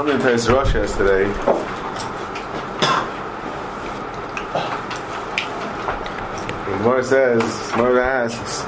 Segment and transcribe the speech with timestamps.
[0.00, 1.24] handling Tais Rosh yesterday.
[6.64, 8.62] The Gemara says, Gemara asks,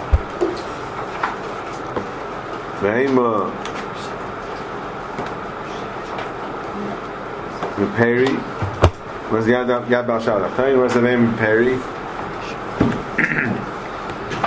[2.83, 3.51] Behema
[7.97, 8.35] Peri.
[9.31, 10.21] Where's Yad Yad Bal?
[10.45, 11.77] I'll tell what's the name Perry.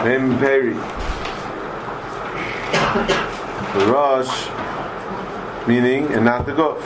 [0.06, 0.76] name Perry.
[3.90, 4.45] Rosh
[5.68, 6.82] meaning and not the Guf.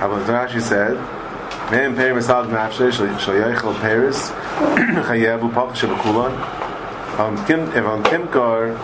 [0.00, 0.96] Abu Rashi said,
[1.70, 4.30] "Me'em peri misal nafshe shel peris
[5.08, 6.32] chayevu pach shebekulon."
[7.18, 8.76] Um, kim evan kimkar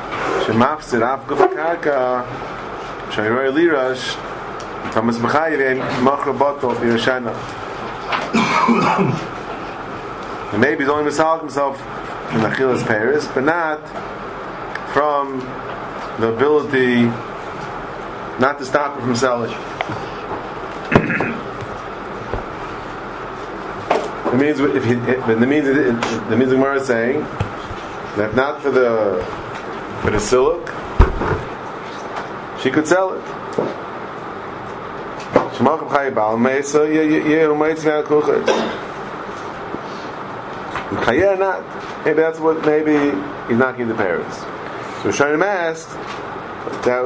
[0.44, 2.24] shemafsir af guf karka
[3.10, 4.16] shayroy lirash
[4.92, 7.34] Thomas Mechayev machra botol b'Yershana.
[10.52, 13.78] And maybe he's only misal himself from Achilas Paris, but not
[14.92, 15.40] from
[16.20, 17.04] the ability
[18.38, 19.50] not to stop him from selling.
[24.32, 25.74] it means if he, it, the means it,
[26.28, 27.20] the means the Gemara is saying
[28.16, 29.24] that if not for the
[30.02, 30.68] for the silk,
[32.62, 33.24] she could sell it.
[42.04, 42.92] Maybe that's what maybe
[43.48, 44.59] he's giving the parents.
[45.02, 45.88] So Shainim asked
[46.84, 47.04] that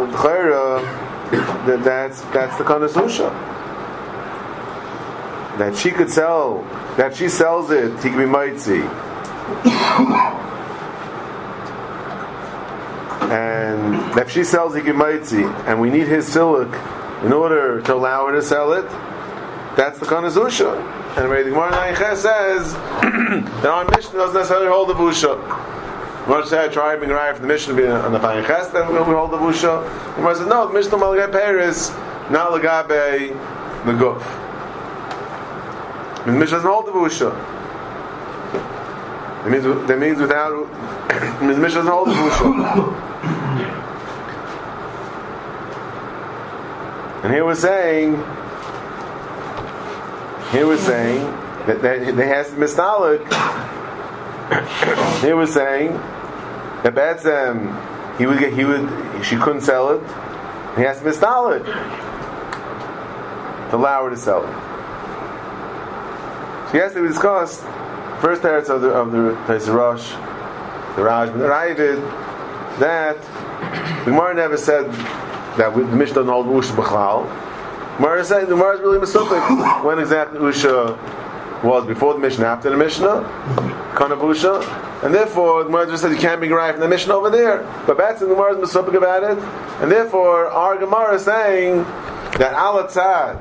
[1.67, 3.31] that that's that's the Kanasusha.
[5.59, 6.65] That she could sell
[6.97, 8.83] that she sells it, he can be mitzi.
[13.31, 16.75] and if she sells he be mitzi, and we need his silk
[17.23, 18.89] in order to allow her to sell it,
[19.77, 20.79] that's the Kanazusha.
[21.17, 22.73] And the Gemara says
[23.03, 25.39] that our mission doesn't necessarily hold the Busha.
[26.25, 28.97] Gemara said, try being right from the mission to be on the Nayiches, then we
[28.97, 29.85] hold the Busha.
[30.17, 31.91] Gemara said, no, the mission of Malagay Paris,
[32.31, 33.29] not Lagabe
[33.85, 34.23] the Guf.
[36.25, 37.31] The mission doesn't hold the Busha.
[39.45, 40.67] That means, that means without,
[41.41, 43.11] the mission doesn't hold the Busha.
[47.25, 48.17] And here we're saying,
[50.53, 51.23] here we're saying
[51.67, 53.21] that, that they has mistalik.
[55.21, 56.01] here we're saying
[56.85, 57.77] that that's um,
[58.19, 58.89] he would get he would
[59.25, 60.01] she couldn't sell it.
[60.77, 61.65] He has to install it
[63.71, 64.53] to allow her to sell it.
[66.71, 67.63] So yesterday we discussed
[68.21, 69.33] first parents of the of the
[69.73, 70.11] Rosh,
[70.97, 72.01] the Raj, the Ravid,
[72.79, 73.19] that
[74.05, 74.93] the Gemara never said
[75.57, 77.27] that the Mishnah doesn't hold Usha B'chlal.
[77.97, 80.99] Gemara said the Gemara is really misupik when exactly Usha
[81.65, 83.23] was before the Mishnah, after the Mishnah,
[83.97, 84.61] kind of Usha,
[85.05, 87.59] and therefore the Gemara just said you can't be right from the mission over there.
[87.87, 89.39] But that's the Gemara is about it,
[89.83, 91.77] and therefore our Gemara is saying
[92.39, 93.39] that Al Tzad,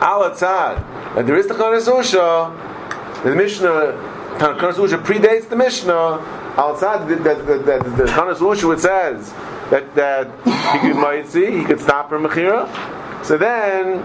[0.00, 3.68] Al Tzad, that there is the Chanas Usha, the Mishnah,
[4.38, 6.42] Chanas Usha predates the Mishnah.
[6.56, 9.32] Al Tzad, that the Chanas Usha it says
[9.70, 10.26] that that
[10.72, 12.68] he could might see, he could stop her mechira.
[13.24, 14.02] So then,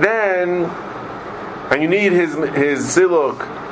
[0.00, 0.66] then,
[1.72, 3.65] and you need his his siluk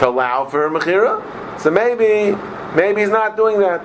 [0.00, 1.60] to allow for mechira.
[1.60, 2.36] So maybe
[2.74, 3.84] maybe he's not doing that.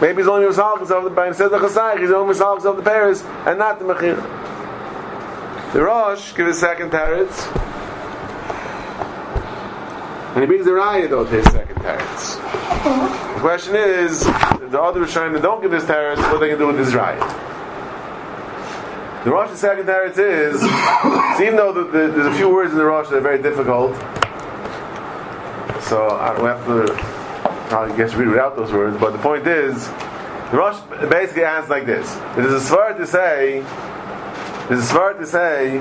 [0.00, 2.00] Maybe he's only misalk himself by says the chasayich.
[2.00, 4.22] He's only misalk himself the Paris and not the mechira.
[5.72, 7.54] The Rosh give a second teretz.
[10.34, 12.36] And he brings the raya though to his second teretz.
[13.34, 16.76] The question is, the other Rishonim don't give this teretz, what they can do with
[16.76, 17.20] this raya.
[19.24, 20.62] The Rosh's second teretz is,
[21.42, 23.92] even though the, the, there's a few words in the Rosh that are very difficult,
[25.88, 29.86] so I don't have to, I guess read without those words, but the point is,
[30.50, 30.80] the Rosh
[31.10, 32.14] basically answers like this.
[32.36, 35.78] It is a svar to say, it is a svar to say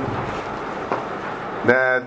[1.68, 2.04] that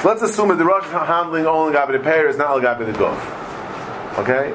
[0.00, 2.86] so let's assume that the Rosh is handling only Gabi the Pear is not Gabi
[2.86, 4.18] the Guf.
[4.18, 4.50] Okay?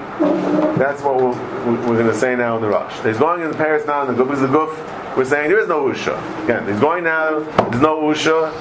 [0.78, 2.94] That's what we're, we're going to say now in the Rosh.
[3.04, 4.34] He's going in the Paris now in the Guf.
[4.34, 6.18] is the Guf, we're saying there is no Usha.
[6.46, 8.52] Again, he's going now, there's no Usha.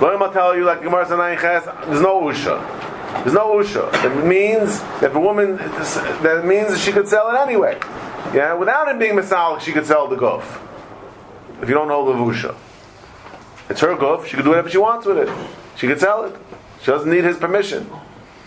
[0.00, 3.22] Let him tell you, like Gemara Ches, there's no Usha.
[3.22, 3.92] There's no Usha.
[4.04, 7.78] It means that a woman, that means she could sell it anyway.
[8.34, 8.54] Yeah?
[8.54, 10.42] Without him being Masalik, she could sell the Guf.
[11.62, 12.56] If you don't know the Usha.
[13.70, 15.28] It's her Guf, she could do whatever she wants with it.
[15.76, 16.36] She could sell it.
[16.80, 17.88] She doesn't need his permission.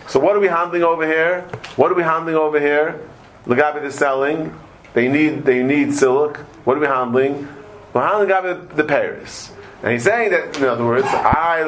[0.07, 1.41] So what are we handling over here?
[1.75, 3.01] What are we handling over here?
[3.45, 4.53] Lagabi is selling.
[4.93, 6.37] They need they need silk.
[6.65, 7.47] What are we handling?
[7.93, 9.51] We're handling Gabi the Paris.
[9.83, 11.61] And he's saying that, in other words, I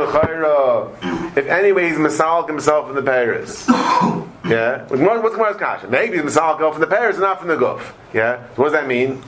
[1.35, 3.69] if anyway he's masalik himself in the Paris.
[4.50, 4.88] Yeah?
[4.88, 5.88] What's Gemara's kasha?
[5.88, 7.94] Maybe he's Masal go from the Paris and not from the Guf.
[8.13, 8.47] Yeah?
[8.56, 9.21] So what does that mean?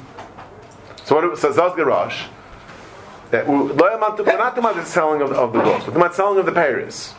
[1.03, 2.27] So what so Zaz Gerosh.
[3.29, 6.45] That we're not talking about the selling of, of the Guf, but the selling of
[6.45, 7.13] the Paris.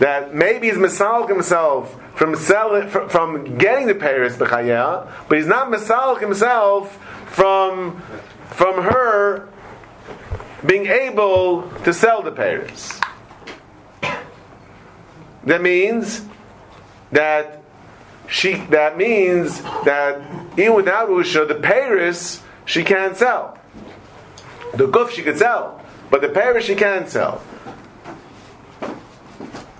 [0.00, 5.46] That maybe he's Masal himself from selling, from, from getting the Paris b'chayah, but he's
[5.46, 6.96] not Masal himself
[7.26, 8.02] from
[8.50, 9.48] from her
[10.64, 13.00] being able to sell the Paris.
[15.44, 16.24] That means
[17.10, 17.62] that
[18.28, 20.22] she that means that
[20.56, 23.58] even without Usha, the Paris she can't sell.
[24.74, 27.42] The guf she could sell, but the Paris she can't sell.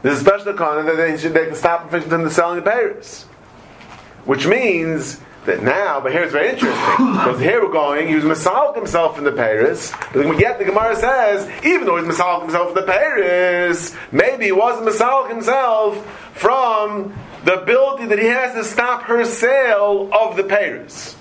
[0.02, 3.25] There's a special con that they, they can stop them from selling the Paris.
[4.25, 8.08] Which means that now, but here's very interesting because here we're going.
[8.08, 11.96] He was masalik himself in the Paris, but we get the Gemara says even though
[11.96, 16.04] he's masalik himself in the Paris, maybe he wasn't masalik himself
[16.34, 21.16] from the ability that he has to stop her sale of the Paris.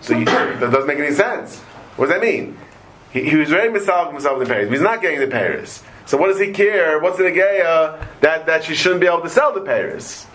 [0.00, 1.58] So you, that doesn't make any sense.
[1.96, 2.56] What does that mean?
[3.10, 4.70] He, he was very masalik himself in the Paris.
[4.70, 5.82] He's not getting the Paris.
[6.06, 7.00] So what does he care?
[7.00, 10.26] What's the negaya that that she shouldn't be able to sell the Paris?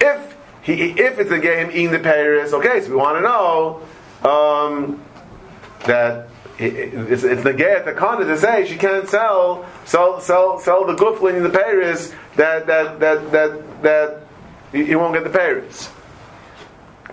[0.00, 0.35] If
[0.74, 3.82] he, if it's a game eating the Paris, okay, so we want to know
[4.28, 5.02] um,
[5.86, 6.28] that
[6.58, 10.86] it's, it's the gay at the corner to say she can't sell sell sell sell
[10.86, 14.22] the guflin in the Paris that that that that that
[14.72, 15.90] he won't get the Paris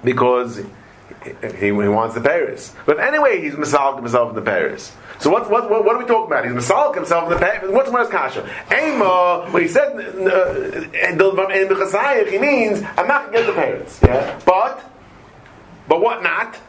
[0.04, 2.74] because he, he wants the Paris.
[2.86, 4.96] But anyway, he's misalik himself in the Paris.
[5.24, 6.44] So what, what, what, what, are we talking about?
[6.44, 7.72] He's misalik himself in the Paris.
[7.72, 8.44] What's Mars Kasha?
[8.74, 14.02] Ema, when he said and uh, he means I'm not get the parents.
[14.04, 14.38] Yeah?
[14.46, 14.84] But,
[15.88, 16.60] but what not?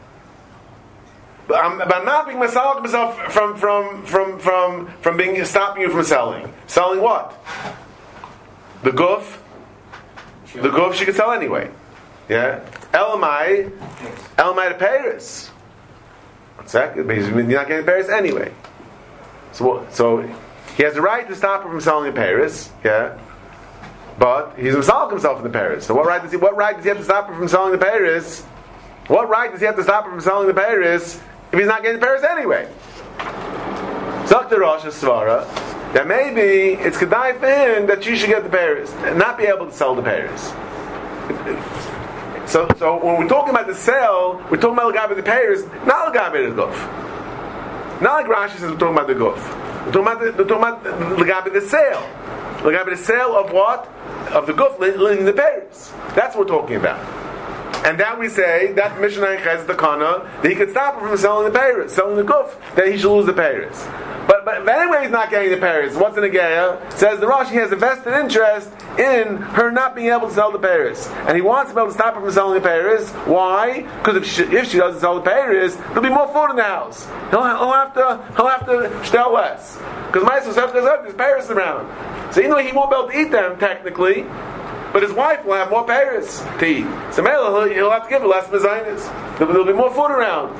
[1.49, 5.81] But I'm, but I'm not being misalik myself from, from, from, from, from being stopping
[5.81, 6.53] you from selling.
[6.67, 7.37] Selling what?
[8.83, 9.43] The goof.
[10.53, 11.69] The goof she could sell anyway.
[12.29, 12.65] Yeah?
[12.93, 13.69] Elamai,
[14.37, 15.51] Elamai to Paris.
[16.65, 18.51] Second, but you're not getting Paris anyway.
[19.51, 20.21] So, so
[20.75, 23.17] he has the right to stop her from selling in Paris, yeah.
[24.17, 25.85] But he's himself himself in the Paris.
[25.85, 26.37] So what right does he?
[26.37, 28.43] What right does he have to stop her from selling the Paris?
[29.07, 31.21] What right does he have to stop her from selling the Paris
[31.51, 32.69] if he's not getting the Paris anyway?
[34.25, 35.45] Zok the Rosh Svara
[35.93, 39.45] that maybe it's kedai for him that she should get the Paris and not be
[39.45, 40.51] able to sell the Paris.
[42.55, 46.13] So, so when we're talking about the sale, we're talking about Lagabe the Paris, not
[46.13, 48.01] Lagabe the Guf.
[48.01, 49.35] Not like Rashi says we're talking about the Guf.
[49.85, 51.99] We're talking about the, we're talking about the sale.
[52.63, 53.89] Lagabe the sale of what?
[54.31, 54.81] Of the Guf
[55.19, 55.91] in the Paris.
[56.15, 56.97] That's what we're talking about.
[57.85, 61.17] And that we say, that Mishnah has the kana, that he could stop her from
[61.17, 63.85] selling the Paris, selling the Guf, that he should lose the Paris.
[64.29, 65.95] But, but anyway, he's not getting the Paris.
[65.95, 66.91] What's in the Geya?
[66.93, 68.69] Says the Rashi has a vested interest
[68.99, 71.07] in her not being able to sell the Paris.
[71.27, 73.09] And he wants to be able to stop her from selling the Paris.
[73.25, 73.81] Why?
[73.97, 76.63] Because if she, if she doesn't sell the Paris, there'll be more food in the
[76.63, 77.05] house.
[77.31, 79.77] He'll, he'll have to he'll have to sell less.
[80.07, 82.33] Because my Meister says there's Paris around.
[82.33, 84.23] So you know he won't be able to eat them technically,
[84.93, 86.85] but his wife will have more Paris to eat.
[87.11, 89.37] So he'll, he'll have to give her less mezainis.
[89.37, 90.53] There'll, there'll be more food around.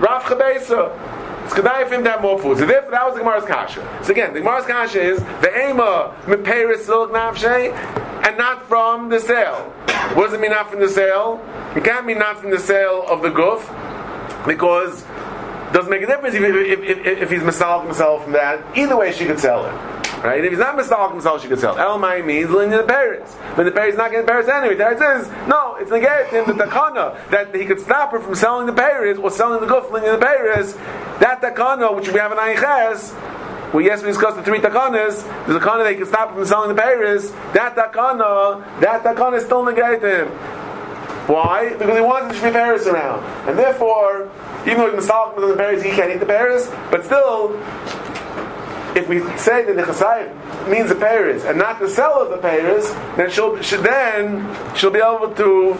[0.00, 1.19] Rav Chabesa.
[1.50, 2.58] It's kedai for him to have more food.
[2.58, 3.82] So therefore, that was the Gemara's kasha.
[4.04, 7.72] So again, the Gemara's kasha is the ema meperis silk nafshe,
[8.24, 9.56] and not from the sale.
[10.14, 11.44] What does it mean not from the sale?
[11.74, 13.68] It can't mean not from the sale of the goof,
[14.46, 18.64] because it doesn't make a difference if, if, if, if he's misalik himself from that.
[18.78, 19.99] Either way, she could sell it.
[20.22, 20.44] Right?
[20.44, 21.76] If he's not mistalk himself, she could sell.
[21.76, 23.34] Elmai means in the Paris.
[23.56, 24.74] But the Paris is not getting Paris anyway.
[24.74, 28.34] There it says, no, it's negated in the takana that he could stop her from
[28.34, 30.74] selling the Paris or selling the gufling in the Paris.
[31.20, 33.14] That takana, which we have in Ayiches,
[33.72, 35.24] well, yes, we discussed the three takanas.
[35.46, 37.30] A takana they can stop from selling the Paris.
[37.54, 40.26] That takana, that takana is still negated.
[41.28, 41.72] Why?
[41.78, 43.24] Because he wants to be Paris around.
[43.48, 44.28] And therefore,
[44.66, 47.56] even though he's mistalk with the Paris, he can't eat the Paris, but still,
[48.96, 52.38] if we say that the chasayim means the Paris and not the seller of the
[52.38, 55.78] Paris, then she'll, she, then she'll be able to.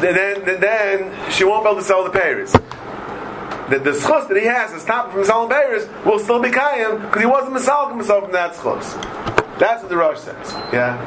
[0.00, 2.52] Then, then, then she won't be able to sell the Paris.
[2.52, 7.00] The, the schus that he has to stop from selling Paris will still be kayim
[7.00, 9.00] because he wasn't misalking himself from that schus.
[9.58, 10.52] That's what the Rosh says.
[10.72, 10.98] Yeah.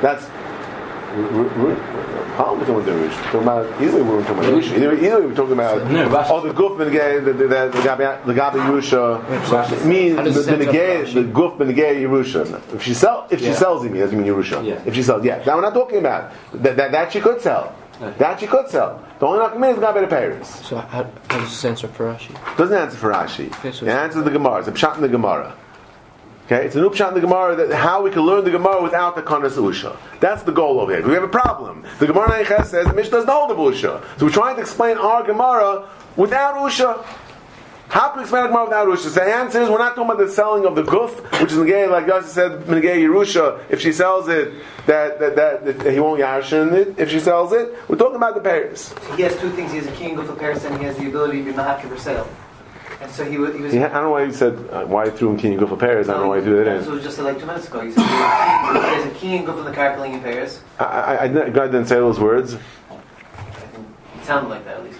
[0.00, 0.24] That's
[1.10, 3.14] how are we talking about the Rish?
[3.16, 4.70] Talking about either we were talking about Rish.
[4.70, 6.86] Either, either we were talking about no, oh the Guf ben
[7.24, 12.62] the the the Gabi Yerusha ah, means the the Negay the Guf ben Negay Yerusha.
[12.72, 14.64] If she sell if she sells him, doesn't mean Yerusha.
[14.64, 14.80] Yeah.
[14.86, 15.42] If she sells, yeah.
[15.44, 16.76] Now we're not talking about that.
[16.76, 17.74] That, that she could sell.
[17.98, 19.04] That she could sell.
[19.18, 20.48] The only knock is Gabi the Paris.
[20.66, 22.56] So how, how does this answer for Rashi?
[22.56, 23.52] Doesn't answer for Rashi.
[23.58, 24.60] Okay, so it answers the Gemara.
[24.60, 25.54] It's a pshat in the Gemara.
[26.50, 29.14] Okay, it's an upshot in the Gemara that how we can learn the Gemara without
[29.14, 29.96] the Kanas Usha.
[30.18, 31.06] That's the goal over here.
[31.06, 31.84] We have a problem.
[32.00, 34.02] The Gemara Neiches says the Mishnah doesn't hold the Usha.
[34.18, 37.04] So we're trying to explain our Gemara without Usha.
[37.88, 39.10] How can we explain the Gemara without Usha?
[39.10, 41.58] So the answer is we're not talking about the selling of the guf, which is
[41.58, 44.52] Negay, like Yossi said, Negay Yerusha, if she sells it,
[44.86, 47.72] that, that, that, that he won't yarshin it, if she sells it.
[47.86, 48.92] We're talking about the Paris.
[49.14, 49.70] He has two things.
[49.70, 51.88] He has a king of the Paris and he has the ability to be mahakir
[51.88, 52.28] for sale.
[53.00, 53.54] And so he was.
[53.54, 55.58] He was Yeah, I don't know why he said uh, why he threw him King
[55.58, 56.08] Guf for Paris.
[56.08, 56.90] I don't know why he threw that in.
[56.90, 57.80] was just like two minutes ago.
[57.80, 60.62] He said he has a king of the car killing in Paris.
[60.78, 62.54] I, I, I, God didn't say those words.
[62.54, 62.60] It
[64.24, 64.98] sounded like that at least.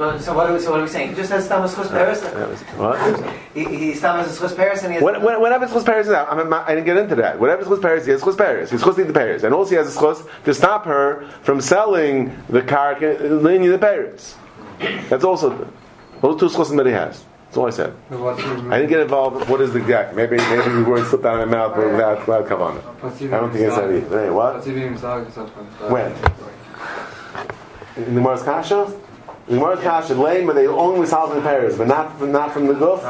[0.00, 1.10] But so what are we, so what are we saying?
[1.10, 2.20] He just has Stamas Chus Paris.
[2.22, 3.34] That was- What?
[3.52, 5.02] He, he Stamas Chus Paris and he has.
[5.04, 7.38] When, when, whenever Paris is out, I'm, I'm, I didn't get into that.
[7.38, 8.70] Whenever it's chus Paris, he has chus Paris.
[8.70, 12.34] He's chus the Paris, and also he has a chus to stop her from selling
[12.48, 14.36] the car linear the Paris.
[15.10, 15.70] That's also
[16.20, 17.24] those two that he has.
[17.46, 17.94] That's all I said.
[18.12, 19.48] I didn't get involved.
[19.48, 20.14] What is the exact?
[20.14, 23.32] Maybe maybe the words slipped out of my mouth, but without without kavanah.
[23.32, 24.24] I don't think it's that either.
[24.24, 24.64] Hey, what?
[25.90, 26.12] When?
[27.96, 28.84] In the Gemara's kasha.
[29.48, 32.52] In the Gemara's kasha, lame, but they only solve the Paris, but not from, not
[32.52, 33.02] from the guf.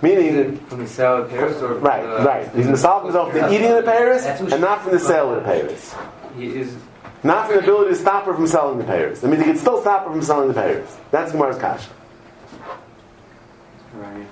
[0.00, 0.56] Meaning.
[0.66, 2.50] from the sale of Paris or Right, the, right.
[2.54, 5.42] He's misalving himself from the eating of the Paris and not from the sale of
[5.42, 5.94] the Paris.
[6.38, 6.74] He is
[7.22, 9.22] Not from the ability to stop her from selling the Paris.
[9.24, 10.96] I mean, he can still stop her from selling the Paris.
[11.10, 11.90] That's Gemara's kasha.
[13.94, 14.26] Right.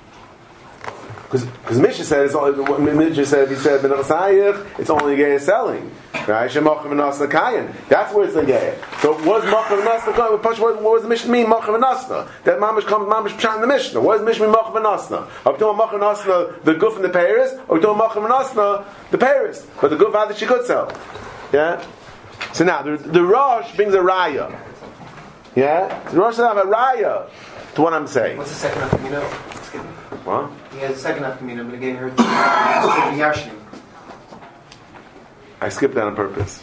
[1.31, 5.39] Because Misha said, it's only, what Misha said, he said, "Ben Asayich, it's only gay
[5.39, 5.91] selling.
[6.13, 6.51] Right?
[6.51, 7.75] Shemachim and Nasna Kayan.
[7.89, 8.79] That's where it's the gay.
[9.01, 10.61] So what does Machim and Nasna?
[10.61, 12.29] What, what, does the Mishnah mean, Machim and Nasna?
[12.45, 14.01] That Mamish comes, Mamish Pshat in the Mishnah.
[14.01, 15.29] What does Mishnah mean, Machim and Nasna?
[15.43, 17.55] Talking Machim and Nasna, the goof and the Paris?
[17.67, 19.67] Or are we talking Machim and Nasna, the Paris?
[19.81, 20.93] But the goof that she could sell.
[21.53, 21.85] Yeah?
[22.53, 24.57] So now, the, the Rosh brings a Raya.
[25.57, 26.09] Yeah?
[26.11, 27.31] The Rosh doesn't have a Raya
[27.75, 28.37] to what I'm saying.
[28.37, 29.27] What's the second of Camino?
[29.27, 29.85] Excuse me.
[30.25, 30.51] What?
[30.73, 33.59] He has a second of Camino, but again, her Yarshinim.
[35.61, 36.63] I skipped that on purpose.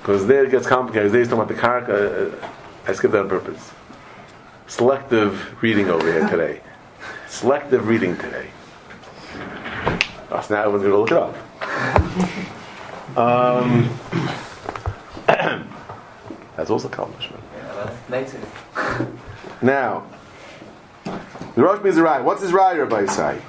[0.00, 1.12] Because there it gets complicated.
[1.12, 2.42] There he's talking about the karka.
[2.42, 2.48] uh,
[2.86, 3.72] I skipped that on purpose.
[4.68, 6.60] Selective reading over here today.
[7.28, 8.48] Selective reading today.
[10.30, 11.34] Oh, so now everyone's going to look it up.
[13.18, 13.90] Um,
[16.56, 17.42] that's also accomplishment.
[19.62, 20.06] Now,
[21.04, 22.22] the Rosh means a raya.
[22.22, 23.40] What's his raya, Rabbi say?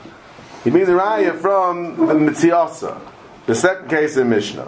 [0.63, 3.00] He means a raya from the Mitziasa,
[3.46, 4.65] the second case in Mishnah.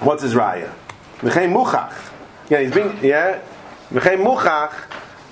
[0.00, 0.72] What's his raya?
[1.18, 1.94] Mechem Muchach.
[2.50, 3.40] Yeah, he's being, yeah,
[3.90, 4.74] Mechem Muchach,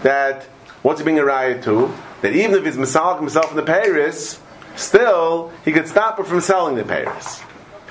[0.03, 0.45] that,
[0.83, 1.93] what's he being a raya to?
[2.23, 4.41] That even if he's Masalik himself in the Paris,
[4.77, 7.41] still, he could stop her from selling the Paris.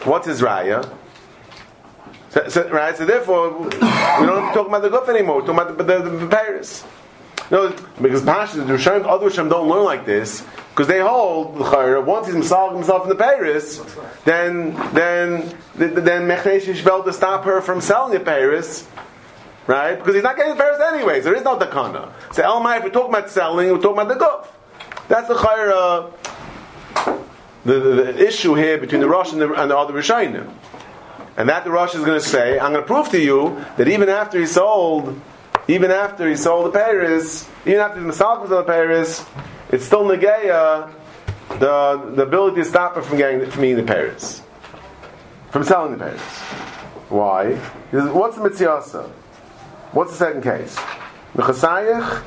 [0.04, 0.96] What's his raya?
[2.30, 5.42] So, so, right, so therefore, we don't talk about the goof anymore.
[5.42, 6.84] We're talking about the, the, the, Paris.
[7.50, 11.64] No, because Pasha, the Rishonim, other Rishonim don't learn like this because they hold the
[11.64, 13.80] l'chayra, once he's misalg himself in the Paris,
[14.26, 18.88] then then then Mechnesh Yishbel to stop her from selling the Paris,
[19.66, 19.96] right?
[19.96, 21.24] Because he's not getting the Paris anyways.
[21.24, 22.14] There is no takana.
[22.32, 25.08] So Elmai, if we're talking about selling, we're talking about the goof.
[25.08, 26.14] That's the chayra.
[27.66, 30.50] The, the, the issue here between the Rosh and the, and the other Rishonim.
[31.40, 33.88] And that the Rosh is going to say, I'm going to prove to you that
[33.88, 35.20] even after he sold,
[35.70, 39.26] even after he sold the Paris, even after the Masal was on the Paris,
[39.70, 40.92] it's still Negeya,
[41.60, 44.42] the, the ability to stop her from getting from eating the Paris.
[45.52, 46.22] From selling the Paris.
[47.08, 47.56] Why?
[47.92, 49.10] What's the Mitziasa?
[49.94, 50.76] What's the second case?
[51.36, 52.18] Mechasayach?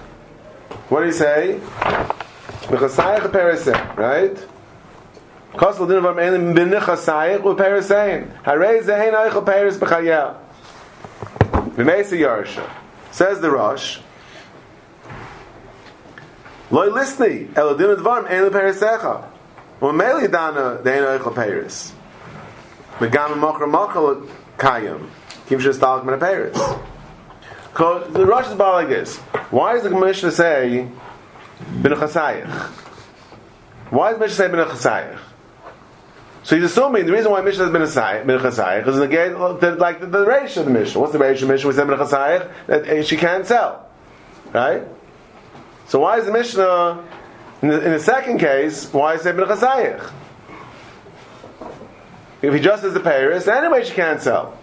[0.89, 1.61] What do you say?
[2.63, 4.39] Mechasayach the Paris, right?
[5.57, 8.33] Kosel din vom einem bin ich asayich u Paris sein.
[8.45, 10.35] Harei zein euch u Paris b'chayel.
[11.77, 12.63] V'meisi Yarsha.
[13.11, 13.99] Says the Rosh,
[16.71, 19.25] Loi listni, el din dvarm ein Paris echa.
[19.83, 21.93] U meli dana dein euch u Paris.
[22.99, 25.07] Megam machar machal kayim.
[25.47, 26.57] Kim shir stalak min a Paris.
[27.75, 29.19] Ko- The Rosh is about like this.
[29.51, 30.89] Why does the Mishnah say
[31.83, 32.49] bin chasayich?
[33.91, 35.19] Why does the Mishnah say bin chasayich?
[36.45, 38.37] So he's assuming the reason why Mishnah has been a sayich, been
[38.97, 39.39] is again
[39.79, 41.01] like the, the ratio of the Mishnah.
[41.01, 41.69] What's the ratio of the Mishnah?
[41.69, 41.97] We said a
[42.67, 43.89] that she can't sell,
[44.53, 44.83] right?
[45.87, 47.05] So why is the Mishnah
[47.63, 48.93] in the, in the second case?
[48.93, 50.11] Why is it a?
[52.41, 54.59] If he just has the Paris, anyway she can't sell.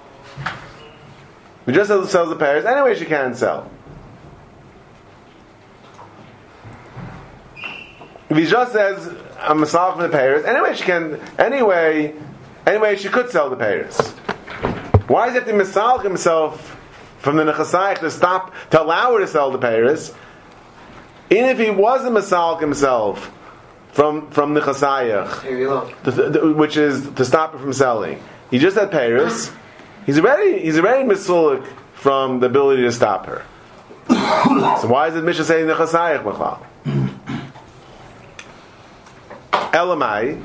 [1.61, 3.71] If he just sells the Paris, anyway she can't sell.
[8.29, 10.45] If he just says a masal from the payers.
[10.45, 11.19] anyway she can.
[11.37, 12.13] Anyway,
[12.65, 13.97] anyway she could sell the payers.
[15.07, 16.77] Why is it the masal himself
[17.19, 20.13] from the nechasayich to stop to allow her to sell the payers?
[21.31, 23.31] even if he was a Masalik himself
[23.91, 25.91] from from the Chasayach, Here you go.
[26.03, 28.19] the- the- which is to stop her from selling.
[28.49, 29.51] He just had Paris.
[30.07, 33.43] He's already he's already misulik from the ability to stop her.
[34.81, 36.57] so why is it Mishnah saying the chasayich machlal?
[39.79, 40.43] Elamai,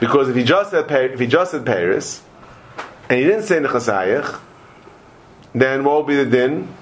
[0.00, 2.22] because if he just said if he just said Paris
[3.08, 4.40] and he didn't say the chasayich,
[5.54, 6.74] then what will be the din?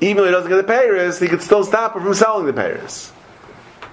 [0.00, 2.52] Even though he doesn't get the Paris, he could still stop her from selling the
[2.52, 3.12] Paris.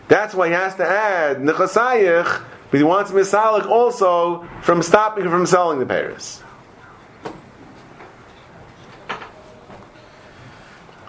[0.10, 5.30] That's why he has to add nechasayich, but he wants misalik also from stopping her
[5.30, 6.42] from selling the Paris.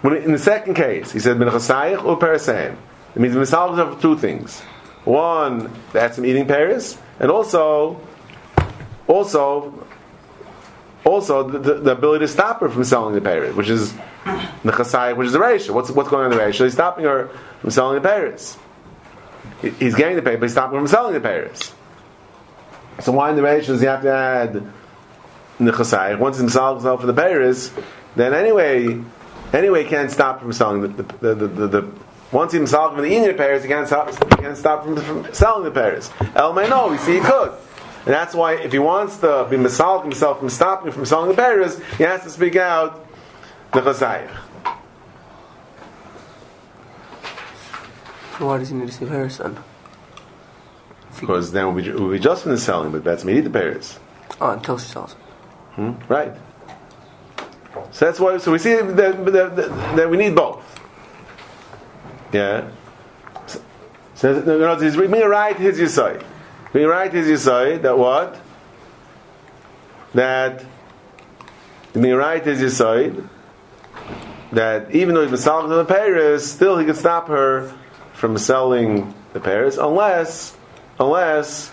[0.03, 2.77] When in the second case, he said nechasayich or parasayim.
[3.15, 4.63] It means misalik is for two things.
[5.05, 8.01] One, that's him eating Paris, and also,
[9.09, 9.87] also,
[11.05, 13.93] also the, the, the ability to stop her from selling the Paris, which is
[14.63, 15.73] nechasayich, which is the ratio.
[15.75, 16.67] What's what's going on in the ratio?
[16.67, 17.29] He's stopping her
[17.61, 18.59] from selling the.
[19.63, 21.73] He- He's getting the paper, he's stopping her from selling the Paris.
[23.01, 24.63] So why in the ratio does he have to add the
[25.59, 26.19] nechasayich?
[26.19, 27.71] Once he's selling himself for the Paris,
[28.17, 29.01] then anyway,
[29.55, 31.89] anyway, he can't stop from selling the the the, the, the
[32.33, 34.97] once he's himself from the eating the Paris, he can't stop, he can't stop from,
[34.97, 36.11] from selling the pears.
[36.35, 37.53] El may know, we see he could.
[38.07, 41.37] And that's why if he wants to be misalik himself from stopping from selling the
[41.37, 43.07] pears, he has to speak out
[43.73, 44.31] the chasayich.
[48.39, 49.59] So why does he need to say pears then?
[51.21, 53.51] Because then we'll be, we'll be just from the selling, but that's me eat the
[53.51, 53.99] pears.
[54.41, 55.13] Oh, until she sells.
[55.75, 55.93] Hmm?
[56.09, 56.35] Right.
[57.91, 58.39] So that's why.
[58.39, 59.25] So we see that, that,
[59.57, 60.65] that, that we need both.
[62.33, 62.69] Yeah.
[63.47, 63.61] So,
[64.15, 65.57] so no, no, he's being right.
[65.57, 66.25] His yisai.
[66.73, 67.13] Being right.
[67.13, 67.83] His yisai.
[67.83, 68.41] That what?
[70.15, 70.65] That
[71.93, 72.45] being right.
[72.45, 73.29] His yisai.
[74.53, 77.73] That even though he's been selling the Paris, still he can stop her
[78.15, 80.57] from selling the Paris, unless,
[80.99, 81.73] unless,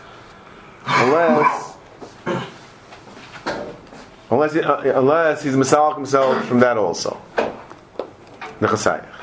[0.86, 1.73] unless.
[4.29, 7.19] Unless, he, uh, unless he's misalik himself from that also.
[8.60, 9.16] Nechasayach.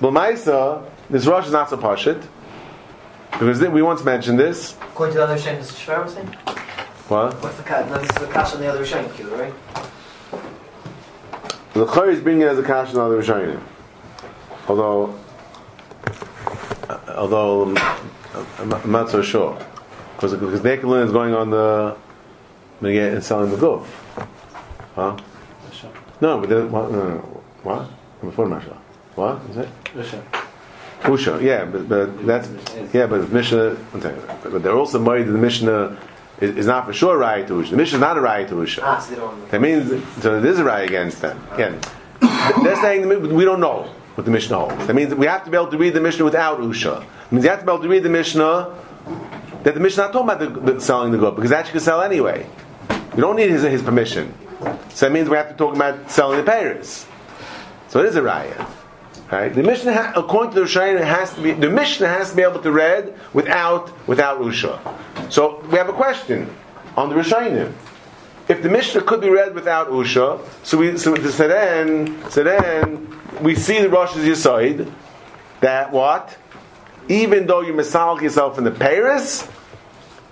[0.00, 2.26] But Maisa, this rush is not so pashit.
[3.32, 4.74] Because we once mentioned this.
[4.80, 6.26] According to the other Rishonim, this is Shver was saying?
[7.08, 7.34] What?
[7.42, 7.88] What's the cut?
[7.88, 9.54] No, this is the kash on the other Rishonim, Kilo, right?
[11.74, 13.60] The Chari is bringing it as a kash on the other Rishonim.
[14.68, 15.18] Although,
[16.88, 17.78] uh, although um,
[18.58, 19.58] I'm, not- I'm not so sure.
[20.14, 21.96] Because, because Nekalin is going on the,
[22.80, 23.86] and selling the goof.
[24.94, 25.16] Huh?
[26.22, 26.90] No, but then, what?
[26.90, 27.42] No, no, no.
[27.62, 27.90] What?
[28.22, 28.76] Before Masha.
[29.16, 29.68] What is it?
[31.02, 32.48] Usha, yeah, but, but that's
[32.92, 33.76] yeah, but the Mishnah.
[33.92, 35.98] But, they're also worried that the Mishnah
[36.40, 37.70] is, is not for sure right to Usha.
[37.70, 38.80] The Mishnah is not a right to Usha.
[38.82, 39.50] Ah, so they don't.
[39.50, 39.88] That means
[40.22, 41.42] so there is a right against them.
[41.52, 41.80] Again,
[42.62, 44.86] they're saying we don't know what the Mishnah holds.
[44.86, 47.02] That means we have to be able to read the Mishnah without Usha.
[47.02, 48.74] It means you have to be able to read the Mishnah
[49.62, 51.80] that the Mishnah not talking about the, the selling the good because that you can
[51.80, 52.46] sell anyway.
[52.90, 54.32] You don't need his, his permission.
[54.90, 57.06] So that means we have to talk about selling the Paris.
[57.88, 58.68] So it is a raya.
[59.30, 59.52] Right?
[59.52, 62.42] The Mishnah, ha- according to the Rishonim, has to be the Mishnah has to be
[62.42, 64.78] able to read without without Usha.
[65.32, 66.48] So we have a question
[66.96, 67.72] on the Rishonim.
[68.48, 73.56] If the Mishnah could be read without Usha, so we so, then so then we
[73.56, 74.92] see the Rosh Yisod
[75.60, 76.38] that what
[77.08, 79.48] even though you misalik yourself in the Paris,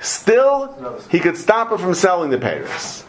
[0.00, 3.04] still he could stop her from selling the Paris.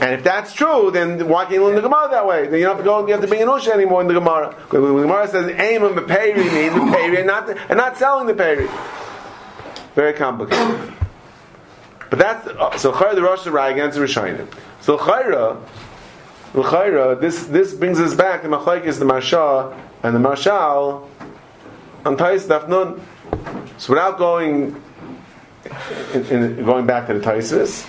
[0.00, 2.46] And if that's true, then why can't you learn the Gemara that way?
[2.46, 3.06] Then you don't have to go.
[3.06, 4.54] You have to bring an usha anymore in the Gemara.
[4.70, 7.98] When the Gemara says aim on the peri means the peri and not and not
[7.98, 8.68] selling the peri.
[9.94, 10.94] Very complicated.
[12.08, 12.92] But that's so.
[12.92, 14.48] Chayra the Rosh Hashanah against the Rishonim.
[14.80, 15.62] So Chayra,
[16.54, 18.42] Chayra, this this brings us back.
[18.42, 21.08] The Machlaik is the Marsha and the Marshal
[22.04, 23.00] on Dafnun.
[23.78, 24.82] So without going
[26.14, 27.88] in, in, going back to the Taisis,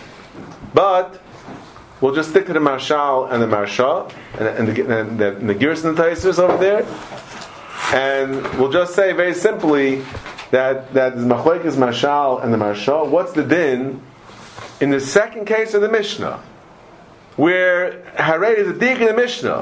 [0.73, 1.20] but
[2.01, 5.47] We'll just stick to the Marshal and the Marsha and, and the, and the, and
[5.47, 6.83] the Gears and the Taisus over there.
[7.93, 10.03] And we'll just say very simply
[10.49, 13.07] that, that the Machlaik is Marshal and the Marsha.
[13.07, 14.01] What's the din
[14.79, 16.41] in the second case of the Mishnah?
[17.35, 19.61] Where Harei is a dig in the Mishnah.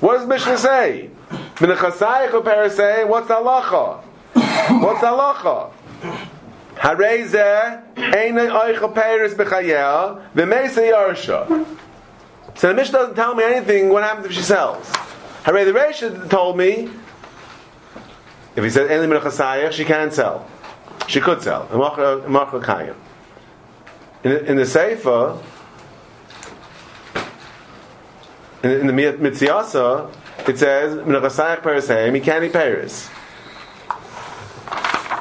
[0.00, 1.10] What does the Mishnah say?
[1.56, 4.02] Parasay, what's the halacha?
[4.80, 5.70] What's the halacha?
[6.76, 11.66] Hareze einay oichel peiris b'chayel v'meisa yarsha.
[12.54, 13.88] So the Mishnah doesn't tell me anything.
[13.88, 14.86] What happens if she sells?
[15.44, 16.90] Harei the Reisha told me
[18.56, 20.46] if he says einay minachasayich, she can sell.
[21.06, 21.68] She could sell.
[24.24, 25.38] In, in the Sefer,
[28.62, 30.14] in, the Mitziasa,
[30.48, 33.10] it says Menachasayach Perisayim, he can't eat Paris.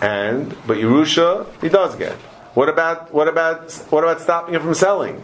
[0.02, 2.14] And but Yerusha he does get.
[2.54, 5.22] What about what about what about stopping him from selling?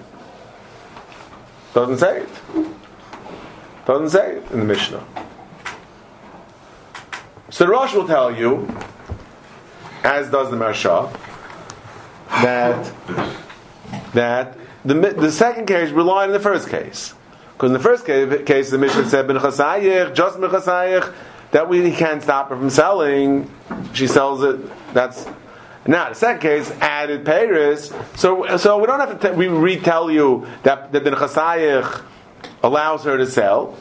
[1.74, 2.30] Doesn't say it.
[3.86, 5.06] Doesn't say it in the Mishnah.
[7.50, 8.68] So the Rosh will tell you,
[10.04, 11.12] as does the Marsha,
[12.30, 12.94] that
[14.14, 17.14] that the the second case relied on the first case.
[17.54, 19.28] Because in the first case, case the Mishnah said
[20.14, 20.38] just
[21.52, 23.52] that we can't stop her from selling.
[23.94, 24.60] She sells it.
[24.94, 25.28] That's
[25.86, 27.94] now the second case added Paris.
[28.16, 32.04] So so we don't have to t- we retell you that that the chasayich
[32.64, 33.78] allows her to sell.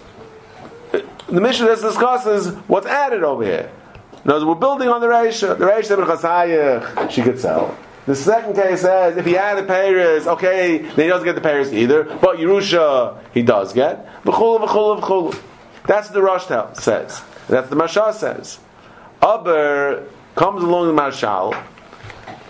[0.93, 3.71] The Mishnah just discusses what's added over here.
[4.25, 5.59] Words, we're building on the Reisha.
[5.59, 7.77] The Reisha ben chasayich she could sell.
[8.07, 11.73] The second case says if he added Paris, okay, then he doesn't get the Paris
[11.73, 12.05] either.
[12.05, 14.07] But Yerusha he does get.
[14.23, 15.43] V'chulu v'chulu v'chulu.
[15.87, 16.73] That's what the Rosh tell-
[17.49, 18.59] That's the Mashal says.
[19.23, 20.05] Aber
[20.35, 21.55] comes along the Mashal,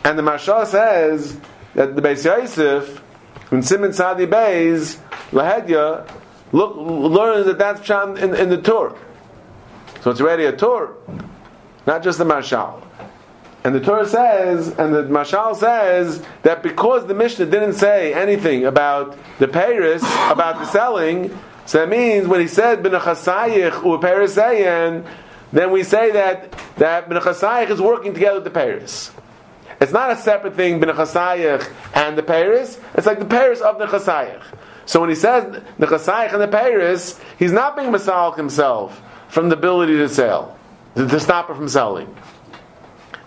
[0.05, 1.39] and the Mashal says
[1.75, 2.99] that the Beis Yosef,
[3.51, 4.99] when Simon Sadi Beis,
[5.31, 6.09] Lahedya,
[6.53, 8.97] look, learns that that's Pshat in, in the Torah.
[10.03, 10.95] So it's already a Torah,
[11.87, 12.83] not just the Mashal.
[13.65, 18.65] And the Torah says, and the Mashal says, that because the Mishnah didn't say anything
[18.65, 25.07] about the Paris, about the selling, so that means when he said, B'nachasayich u'perisayin,
[25.53, 29.11] then we say that, that B'nachasayich is working together with the Paris.
[29.81, 33.87] It's not a separate thing, B'nachasayich and the Paris, it's like the Paris of the
[33.87, 34.43] Chasayich.
[34.87, 39.49] So when he says the Chasayich and the Paris, he's not being Masalik himself from
[39.49, 40.57] the ability to sell,
[40.95, 42.07] to, to stop her from selling.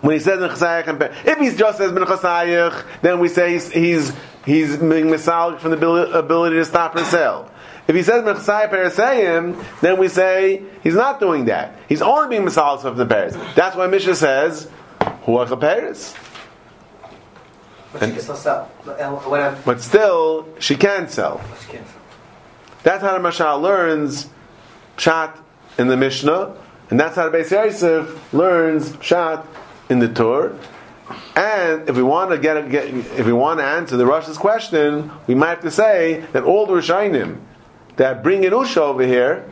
[0.00, 3.28] When he says in chasayich and pe- if he's just says ben chasayich, then we
[3.28, 4.12] say he's he's,
[4.46, 7.50] he's being misalik from the ability to stop and sell.
[7.90, 11.74] If he says ben chasayich perisayim, then we say he's not doing that.
[11.88, 13.36] He's only being misalik from the paris.
[13.56, 16.14] That's why Mishnah says huach paris.
[17.92, 18.70] But she can still sell.
[18.84, 19.56] But, uh.
[19.64, 21.40] But still, she can sell.
[21.62, 21.84] She can.
[22.84, 24.28] That's how the Mashal learns
[24.96, 25.36] Pshat
[25.76, 26.56] in the Mishnah,
[26.90, 29.44] and that's how the Beis Yosef learns Pshat
[29.88, 30.56] in the Torah.
[31.34, 35.10] And if we want to get, get if we want to answer the Rosh's question,
[35.26, 37.40] we might have to say that all the Rishonim
[38.00, 39.44] that bring in Usha over here,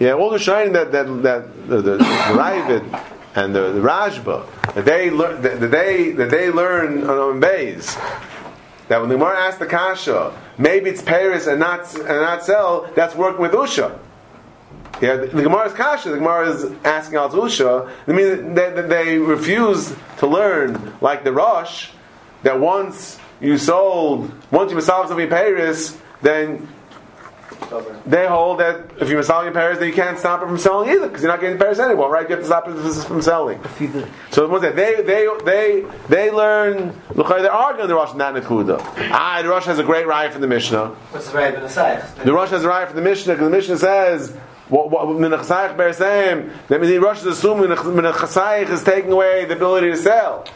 [0.00, 3.04] yeah, all the Rishonim that that that the, the, the Ravid
[3.36, 7.94] and the, the Rajba that they learn that that they that they learn on Beis
[8.88, 12.90] that when the Gemara asks the Kasha, maybe it's Paris and not and not sell,
[12.96, 13.96] that's working with Usha.
[15.00, 17.88] Yeah, the, the is Kasha, the Gemara is asking out Usha.
[18.08, 21.90] I mean, they, they, refuse to learn like the Rosh
[22.42, 26.66] that once you sold, once you massage something in Paris, then
[28.06, 30.90] they hold that if you massage in Paris, then you can't stop it from selling
[30.90, 32.28] either because you're not getting Paris anymore, right?
[32.28, 33.60] You have to stop it from selling.
[34.30, 34.76] So what's that?
[34.76, 37.00] They they they they learn.
[37.14, 38.80] Look, they're arguing the Rosh not Nakuda.
[39.10, 40.88] Ah, the Rosh has a great riot from the Mishnah.
[41.10, 43.56] What's the right of the The Rosh has a riot from the Mishnah because the
[43.56, 44.36] Mishnah says.
[44.68, 49.56] What, what, Menachasayich Beresayim, that means the Rosh is assuming Menachasayich is taking away the
[49.56, 50.46] ability to sell.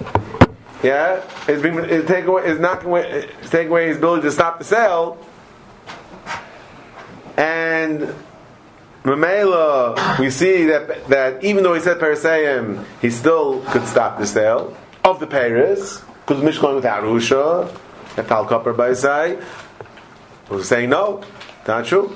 [0.82, 4.30] Yeah, it's being it's taking away, it's not away, it's taking away his ability to
[4.30, 5.18] stop the sale.
[7.38, 8.12] And
[9.04, 14.26] Mamela, we see that that even though he said Parasayim, he still could stop the
[14.26, 17.72] sale of the Paris because Mishnah going with Arusha,
[18.16, 19.38] Kapar by say
[20.48, 21.22] was saying no,
[21.68, 22.12] not true.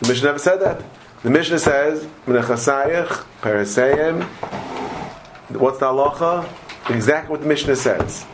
[0.00, 0.82] The Mishnah never said that.
[1.22, 4.22] The Mishnah says Menachasayich Parasayim.
[5.56, 6.46] What's the halacha?
[6.90, 8.26] Exactly what the Mishnah says.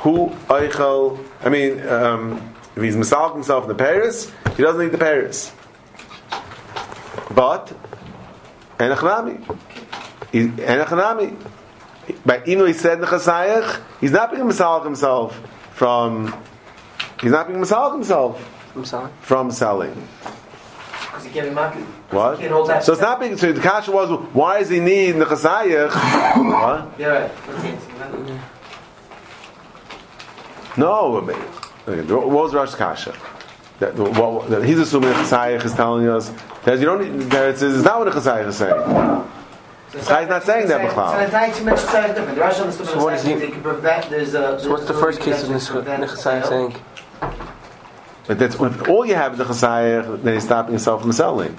[0.00, 1.24] Who Eichel?
[1.42, 5.52] I mean, um, if he's misalik himself in the Paris, he doesn't need the Paris.
[7.34, 7.72] But
[8.78, 9.44] Enachnami,
[10.32, 11.36] Enachnami.
[12.24, 15.38] But even though he said Nechasayich, he's not being misalik himself
[15.72, 16.34] from.
[17.20, 19.10] He's not being misalik himself I'm sorry.
[19.20, 20.08] from selling.
[20.92, 21.82] Because he can't be.
[22.14, 22.36] What?
[22.36, 22.82] He can't hold that.
[22.84, 23.36] So it's not being.
[23.36, 25.90] So the kasha was, why does he need Nechasayich?
[26.50, 26.98] what?
[26.98, 27.30] Yeah, right.
[30.76, 31.20] No,
[32.08, 33.14] what was Rosh Kasha?
[33.80, 36.30] That, what, that he's assuming Chasayich is telling us
[36.64, 39.26] that you don't need, that it's, it's not what the Chasayich is saying.
[39.92, 41.12] Chay's not saying that, B'chal.
[41.12, 41.84] So it's not two minutes.
[42.34, 43.62] The Rosh understood So what is he- They can.
[44.10, 44.60] There's a.
[44.60, 46.76] So what's the first case of Nechasai saying?
[48.26, 51.58] But that's if all you have is the Chasayich, then he's stopping himself from selling.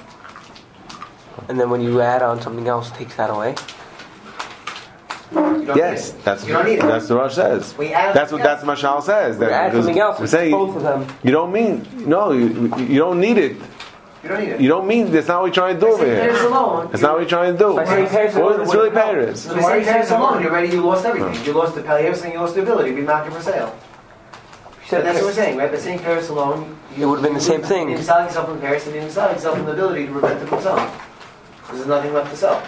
[1.50, 3.56] And then when you add on something else, takes that away.
[5.32, 6.82] You don't Yes, need that's you don't need it.
[6.82, 7.78] that's what Rosh says.
[7.78, 9.38] We add That's what that's something Mashal says.
[9.38, 10.20] We That add something else.
[10.20, 11.08] We're saying both of them.
[11.24, 13.56] you don't mean no, you, you don't need it.
[14.24, 14.62] You don't need it.
[14.62, 16.48] You don't mean that's not what you're trying to do over Saying Paris here.
[16.50, 16.89] alone.
[16.91, 17.76] That's not what you're trying to do.
[17.76, 19.06] By saying Paris Well, alone, it's really wouldn't.
[19.06, 19.44] Paris.
[19.44, 21.46] So you're saying Paris alone, you're ready, you lost everything.
[21.46, 23.76] You lost the Peleus and you lost the ability to be market for sale.
[24.84, 25.72] She So that's what we're saying, right?
[25.72, 27.89] By saying Paris alone, you, It would've been the same thing.
[27.89, 30.48] You sell yourself from Paris and you sell yourself from the ability to prevent it
[30.50, 30.91] from selling.
[31.72, 32.62] There's nothing left to sell.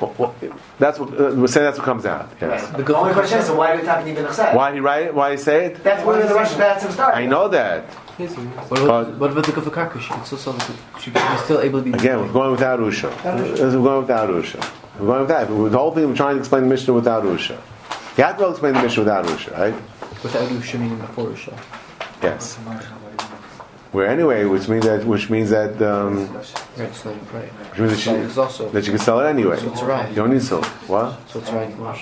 [0.00, 0.34] Well, well,
[0.78, 1.64] that's what uh, we're saying.
[1.64, 2.30] That's what comes out.
[2.40, 2.70] Yes.
[2.70, 2.86] Right.
[2.86, 4.54] The only question is, so why do we talk even upset?
[4.54, 5.14] Why he write it?
[5.14, 5.82] Why he say it?
[5.82, 7.16] That's where the Russian Batsim started.
[7.16, 7.84] I know that.
[8.18, 10.00] What about, what about the Gufa Karka?
[10.00, 10.58] She could still sell
[11.00, 11.92] she could still able to be.
[11.92, 13.10] Again, we're going without Usha.
[13.24, 14.72] We're going without Usha.
[14.98, 15.48] We're going without.
[15.48, 17.60] The whole thing we're trying to explain the Mishnah without Usha.
[18.16, 19.74] You have to to explain the Mishnah without Usha, right?
[20.22, 21.58] Without Usha meaning before Usha.
[22.22, 22.58] Yes.
[23.96, 26.30] Where anyway, which means that which means that um,
[26.76, 27.48] Right, so, right.
[27.80, 29.56] which means that, she, that you can sell it anyway.
[29.58, 30.06] So it's right.
[30.10, 30.66] You don't need silk.
[30.86, 31.18] What?
[31.30, 31.74] So it's right.
[31.78, 31.96] What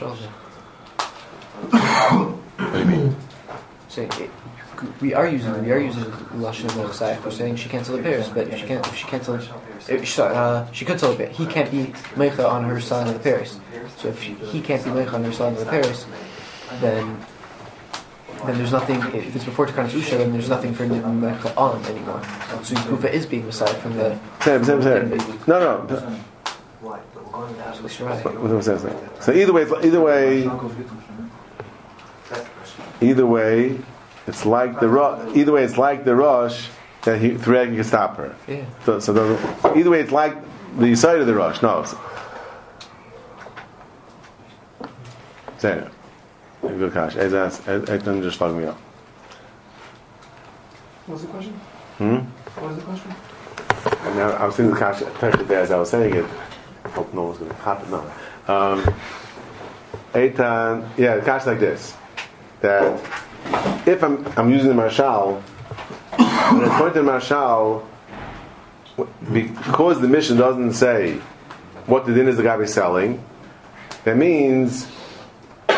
[2.72, 3.16] do you mean?
[3.86, 4.30] Saying it,
[5.00, 6.02] we are using we are using
[6.42, 7.24] lashon of Mosaic.
[7.24, 9.40] We're saying she can't sell the pairs, but if she can't if she can't sell
[9.86, 11.36] if, sorry, uh, she could sell the pairs.
[11.36, 13.60] He can't be meicha on her selling of the pairs.
[13.98, 16.06] So if she, he can't be meicha on her selling of the pairs,
[16.80, 17.24] then
[18.46, 19.00] then there's nothing.
[19.14, 22.22] If it's before Takanas Usha, then there's nothing for him to on anymore.
[22.62, 24.18] So his kufa is being aside from the.
[24.40, 25.10] Same, same, same.
[25.46, 25.86] No, no.
[25.88, 26.00] So.
[26.84, 29.20] What was I?
[29.20, 30.48] So either way, either way,
[33.00, 33.78] either way,
[34.26, 35.36] it's like the rush.
[35.36, 36.68] Either way, it's like the rush
[37.02, 38.34] that he thread can stop her.
[38.48, 38.64] Yeah.
[38.84, 40.36] So, so the, either way, it's like
[40.78, 41.60] the side of the rush.
[41.62, 41.80] No.
[41.80, 41.94] it's-
[46.68, 46.78] Say it.
[46.78, 47.14] Good cash.
[47.14, 48.76] Eitan just fucked me up.
[51.06, 51.52] What was the question?
[51.98, 52.16] Hmm?
[52.60, 53.14] What was the question?
[54.06, 55.00] And now I was thinking the cash
[55.46, 56.26] there as I was saying it.
[56.84, 57.90] I Hope no one's going to happen.
[57.90, 58.00] No.
[58.46, 58.94] Um,
[60.12, 61.94] Eitan, yeah, the cash like this.
[62.60, 62.98] That
[63.86, 65.40] if I'm I'm using the marshal,
[66.16, 67.86] when I point to the marshal,
[69.32, 71.18] because the mission doesn't say
[71.86, 73.22] what the din is the guy be selling,
[74.04, 74.86] that means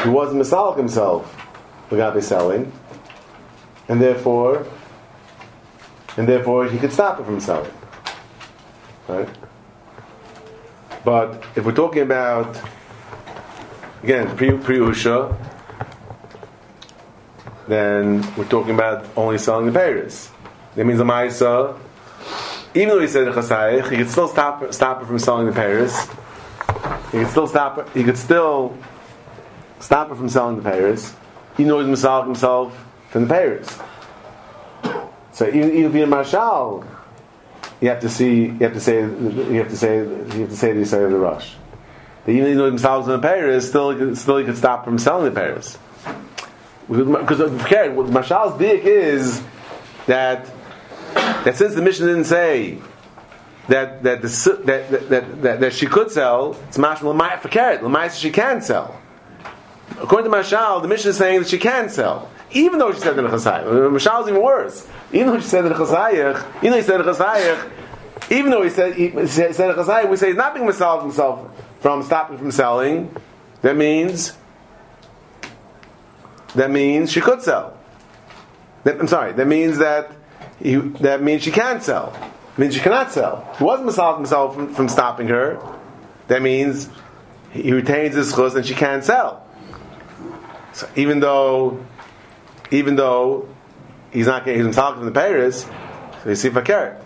[0.07, 1.35] he wasn't misalik himself,
[1.91, 2.73] be selling,
[3.89, 4.65] and therefore,
[6.17, 7.73] and therefore he could stop it from selling.
[9.09, 9.29] Right?
[11.05, 12.57] But if we're talking about
[14.05, 15.37] again pre pre usha,
[17.67, 20.31] then we're talking about only selling the payers.
[20.77, 21.77] That means the ma'isa,
[22.75, 25.99] even though he said chasayich, he could still stop stop it from selling the payers.
[27.11, 27.93] He could still stop.
[27.93, 28.77] He could still
[29.87, 31.15] stop it from selling the.
[31.59, 32.77] Even though he's misalik himself
[33.11, 33.79] from the payers.
[35.33, 36.85] So even, even if you're
[37.81, 40.57] you have to see, you have to say, you have to say, you have to
[40.57, 41.55] say the Yisrael of the rush.
[42.25, 45.31] That even though themselves in the Paris, still, still he could stop from selling the
[45.31, 45.79] Paris.
[46.89, 49.43] Because okay, what Mashal's dik is
[50.07, 50.49] that
[51.15, 52.79] that since the mission didn't say
[53.69, 58.13] that that the that that, that, that, she could sell, it's mashal l'mayit for carrot.
[58.13, 59.01] She can sell.
[60.01, 63.19] According to Mashal, the mission is saying that she can sell, even though she said
[63.19, 63.65] in the chazayich.
[63.65, 64.89] Mashal is even worse.
[65.13, 67.71] Even though she said in the chazayich, even though he said in the chazayich,
[68.31, 71.49] even though he said he said chazayich, we say he's not being misal himself
[71.81, 73.15] from stopping from selling.
[73.63, 74.37] That means
[76.55, 77.79] that means she could sell.
[78.85, 79.33] That, I'm sorry.
[79.33, 80.13] That means that
[80.59, 82.15] he, that means she can't sell.
[82.53, 83.55] It means she cannot sell.
[83.59, 85.61] He wasn't misal himself from, from stopping her.
[86.29, 86.89] That means
[87.51, 89.46] he retains his chus and she can't sell.
[90.77, 91.83] So even though,
[92.71, 93.49] even though
[94.13, 95.63] he's not getting himself from the Paris,
[96.23, 97.01] so you see if I care.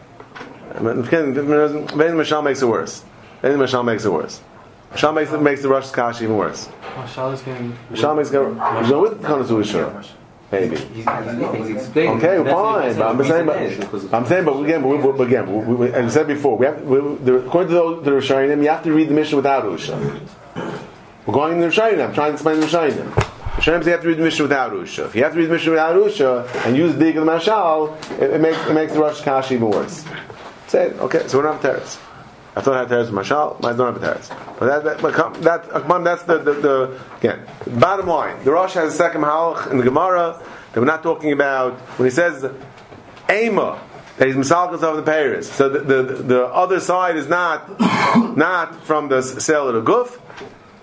[0.74, 3.04] Then Mashal makes it worse.
[3.42, 4.40] Then Mashal makes it worse.
[4.90, 6.68] Mashal makes it makes the Rosh Kash even worse.
[6.96, 7.72] Mashal is getting.
[7.92, 8.34] Mashal makes it.
[8.34, 8.40] You
[8.90, 10.04] know, with Konas Ushur,
[10.50, 10.76] maybe.
[10.76, 11.96] He's, he's, he's.
[11.96, 12.96] Okay, fine.
[12.96, 16.26] But I'm saying, but I'm saying, but again, but, but again, we, we, I said
[16.26, 19.36] before, we have, we, the, according to the Rishonim, you have to read the mission
[19.36, 19.96] without Usha.
[21.24, 22.04] We're going in the Rishonim.
[22.08, 23.29] I'm trying to explain the Rishonim.
[23.58, 25.06] Say you have to read the mission without Usha.
[25.06, 27.94] If you have to read the mission without Usha and use the dig the Mashal,
[28.18, 30.04] it, it makes it makes the Rosh Kash even worse.
[30.68, 30.98] Say it.
[30.98, 31.98] Okay, so we don't have teretz.
[32.56, 34.58] I thought I had teretz Mashal, but I don't have a teretz.
[34.58, 37.46] But that, that, that, that's the, the, the again.
[37.78, 40.40] Bottom line, the Rosh has a second halach in the Gemara
[40.72, 42.50] that we're not talking about when he says
[43.30, 43.80] Ema.
[44.16, 45.50] That he's misalkas of the Paris.
[45.50, 47.80] So the, the, the other side is not
[48.36, 50.18] not from the sale of the guf.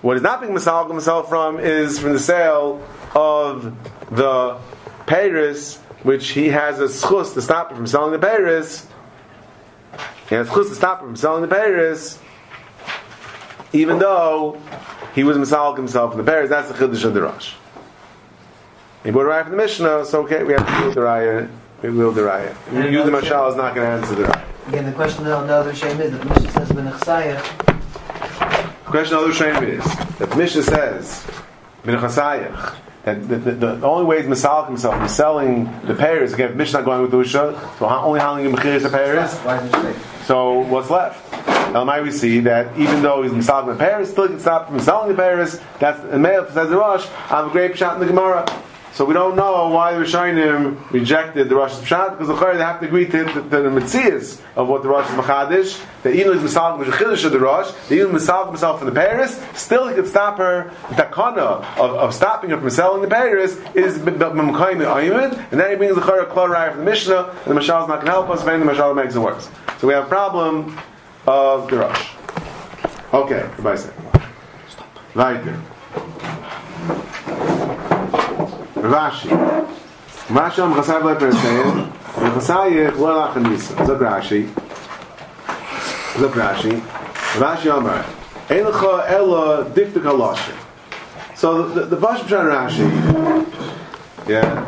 [0.00, 3.74] What he's not being misalka himself from is from the sale of
[4.14, 4.56] the
[5.06, 8.86] Paris, which he has a schus to stop him from selling the Paris.
[10.28, 12.20] He has schus to stop him from selling the Paris,
[13.72, 14.60] even though
[15.16, 16.48] he was misalka himself from the Paris.
[16.48, 17.54] That's the chiddush of the Rosh.
[19.02, 21.50] He brought a from the Mishnah, so okay, we have to deal with the raya.
[21.82, 22.54] We will the raya.
[22.66, 24.68] The mashal is not going to answer the raya.
[24.68, 27.67] Again, the question on the other shame is that the Mishnah says
[28.90, 29.84] question of the shame is
[30.18, 31.26] that the Mishnah says,
[31.84, 36.32] "Bin chasayach," that the, the, the only way he's misalik himself is selling the pears.
[36.32, 39.32] Again, Mishnah not going with the Usha, so how- only handling the mechiris of pears.
[39.38, 41.24] Why So what's left?
[41.72, 44.80] Elamai we see that even though he's misalik the pears, still he can stop from
[44.80, 45.60] selling the pears.
[45.78, 47.06] That's the male says the Rosh.
[47.06, 48.46] I have a great shot in the Gemara.
[48.98, 52.64] So we don't know why the Rishonim rejected the Rosh's Pshat, because the Chayr they
[52.64, 56.16] have to agree to, to, to the Metzias of what the Rosh is Machadish, that
[56.16, 59.40] even he's Misalik the Chiddush of the Rosh, that even Misalik himself from the Paris,
[59.54, 63.52] still he could stop her, the takana of, of stopping her from selling the Paris
[63.76, 67.56] is B'mkayim Ayimid, and then he brings the Chayr Klor Raya from the Mishnah, and
[67.56, 69.48] the Mashal is not going to help us, and the Mashal makes it worse.
[69.78, 70.76] So we have a problem
[71.24, 72.14] of the Rosh.
[73.14, 73.92] Okay, goodbye, say.
[75.14, 75.56] Weiter.
[75.94, 76.37] Rashi.
[78.88, 79.30] Rashi
[80.30, 81.92] am Chasav le Persein.
[82.14, 83.74] The Chasayich lo la Chanisa.
[83.86, 84.48] Zok Rashi.
[86.14, 86.82] Zok Rashi.
[87.70, 88.04] Amar.
[88.50, 90.54] Ein lecha ela diktik haloshe.
[91.34, 92.88] So the, the, the Bash Rashi,
[94.26, 94.66] yeah,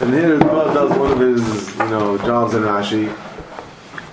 [0.00, 3.12] and here Rav does one of his, you know, jobs in Rashi,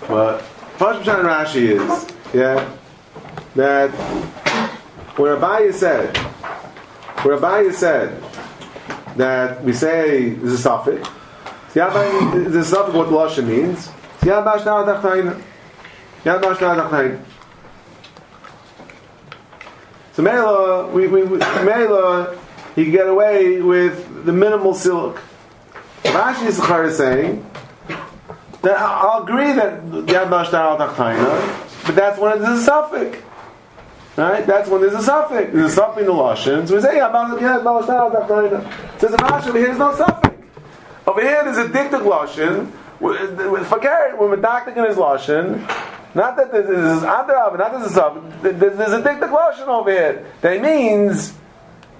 [0.07, 0.39] but
[0.79, 2.67] Bash Pshan Rashi is, yeah,
[3.55, 3.91] that
[5.17, 6.17] where Abaye said,
[7.23, 8.19] where Abaye said
[9.17, 11.07] that we say is a suffix.
[11.75, 13.89] Is a suffix what Lasha means?
[20.13, 22.37] So Mela, we, we, Mela,
[22.75, 25.21] he can get away with the minimal silk.
[26.03, 27.45] Rashi is saying
[28.61, 30.77] that I'll agree that Yad Mashtar al
[31.85, 33.17] but that's when it's a suffix.
[34.17, 34.45] Right?
[34.47, 35.53] That's when there's a suffix.
[35.53, 36.67] There's a suffix in the Lashon.
[36.67, 37.53] So we say, al Says here
[39.53, 40.35] there's no suffix.
[41.05, 42.71] Over here there's a dictic Lashon.
[43.65, 45.59] Forget we're medactic in his Lashon.
[46.15, 48.41] Not that this is Adrab, not that this is up.
[48.41, 50.25] There's, a dictic Lashon over here.
[50.41, 51.35] That means,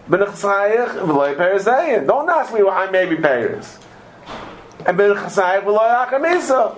[0.09, 2.07] B'nechsayich v'loy perisayin.
[2.07, 3.77] Don't ask me why I may be Paris.
[4.87, 6.75] And B'nechsayich v'loy achamisa.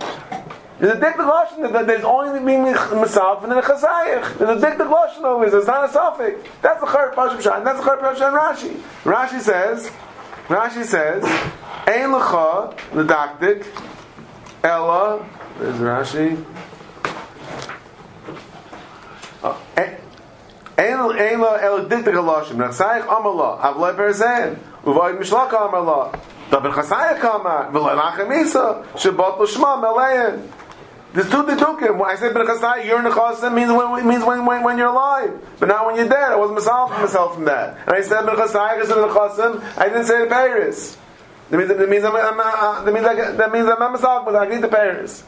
[0.79, 4.37] There's a dictic Lashon that there's only being Misaf and then a Chazayich.
[4.37, 5.57] There's a dictic Lashon here.
[5.57, 6.47] It's not a suffix.
[6.61, 7.59] That's the Chayr Pashim Shah.
[7.59, 8.81] That's the Chayr Pashim Rashi.
[9.03, 9.91] Rashi says,
[10.47, 11.23] Rashi says,
[11.85, 13.65] Ein lecha l'daktik
[14.63, 15.25] ella.
[15.59, 16.45] There's Rashi.
[19.43, 22.55] Uh, ein ein la el diktik halashim.
[22.55, 23.59] Nachsayich amala.
[23.59, 24.57] Avloi perzen.
[24.85, 26.17] Uvoid mishlaka amala.
[26.49, 27.69] Daber chasayich amar.
[27.73, 28.85] V'lo nachemisa.
[28.93, 30.49] Shabbat l'shma meleyen.
[31.13, 31.97] There's two didukim.
[31.97, 35.39] When I say ben chasayich, you're nechasim means when means when, when when you're alive,
[35.59, 36.31] but not when you're dead.
[36.31, 37.77] I wasn't myself myself from that.
[37.87, 39.77] And I said ben chasayich is nechasim.
[39.77, 40.97] I didn't say the Paris.
[41.49, 44.25] That means that means I'm, I'm uh, that means I, that means I'm not myself,
[44.25, 45.23] but I agree the Paris.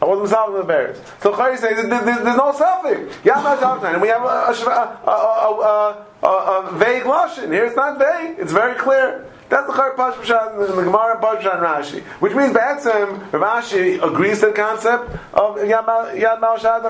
[0.00, 0.98] I wasn't solving the bears.
[1.20, 3.16] So Chari says there's, there's, no suffix.
[3.24, 7.50] Yamad and we have a, a, a, a, a, vague lashon.
[7.50, 8.38] Here it's not vague.
[8.38, 9.24] It's very clear.
[9.48, 12.02] That's the Chari Pashpashan, the Gemara Pashpashan Rashi.
[12.20, 16.82] Which means Batsim, Rashi agrees to the concept of Yad Mal Shad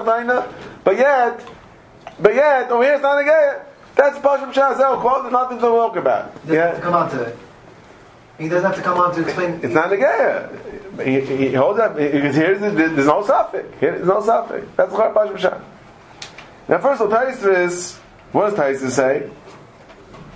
[0.84, 1.46] but yet,
[2.18, 3.62] but yet, over here it's not a gay.
[3.94, 6.32] That's Pashpashan Zel quote, there's nothing to talk about.
[6.46, 6.78] Yeah?
[6.80, 7.38] Come on to it.
[8.38, 9.60] He doesn't have to come on to explain.
[9.62, 10.48] It's not a gaya.
[11.02, 11.96] He, he holds up.
[11.96, 13.66] Because here's the, there's no suffix.
[13.80, 14.66] There's no suffix.
[14.76, 15.62] That's the Pash B'Shan.
[16.68, 17.96] Now, first of all, Taisvis,
[18.32, 19.30] what does Taisvis say?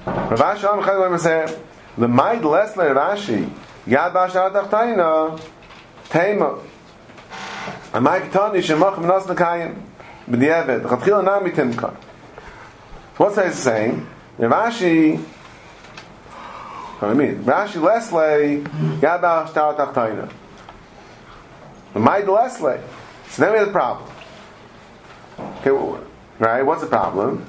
[0.07, 1.61] Rav Ashi Am Chayim say,
[1.99, 3.51] the Maid Lesler Rashi,
[3.87, 5.41] Yad Bashar Tachtayna,
[6.09, 6.59] Tema.
[7.93, 9.81] Amay Ketani Shemach Menas Nekayim,
[10.29, 11.95] B'diavad, Chatchila Nami Timka.
[13.17, 14.07] What's Taisvis saying?
[14.39, 15.19] Rav Ashi,
[16.99, 18.63] what I mean, Rashi Leslie,
[19.01, 20.31] Yabal Shtar Tachtaina.
[21.95, 22.81] Maid Leslie.
[23.29, 24.11] So then we have a problem.
[25.39, 25.71] Okay,
[26.39, 26.63] right?
[26.63, 27.45] What's the problem?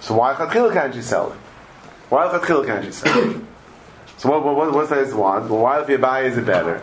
[0.00, 1.38] So why Chatchila can't you sell it?
[2.08, 3.36] Why Chatchila can't you sell it?
[4.22, 5.50] So what, what, what's that want?
[5.50, 6.78] Well, why if you buy is it better?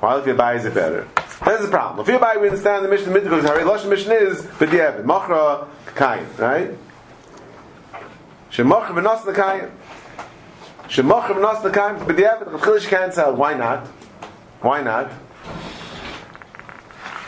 [0.00, 1.08] Why if you buy is it better?
[1.42, 2.06] That's the problem.
[2.06, 3.14] If you buy, we understand the mission.
[3.14, 6.72] The Midrash, Harry Lush mission is b'diavad machra kain, right?
[8.50, 9.70] Shemachra v'nas the kain.
[10.86, 13.34] Shemachim nas the kaim b'diavad chilish can't sell.
[13.34, 13.86] Why not?
[14.60, 15.10] Why not?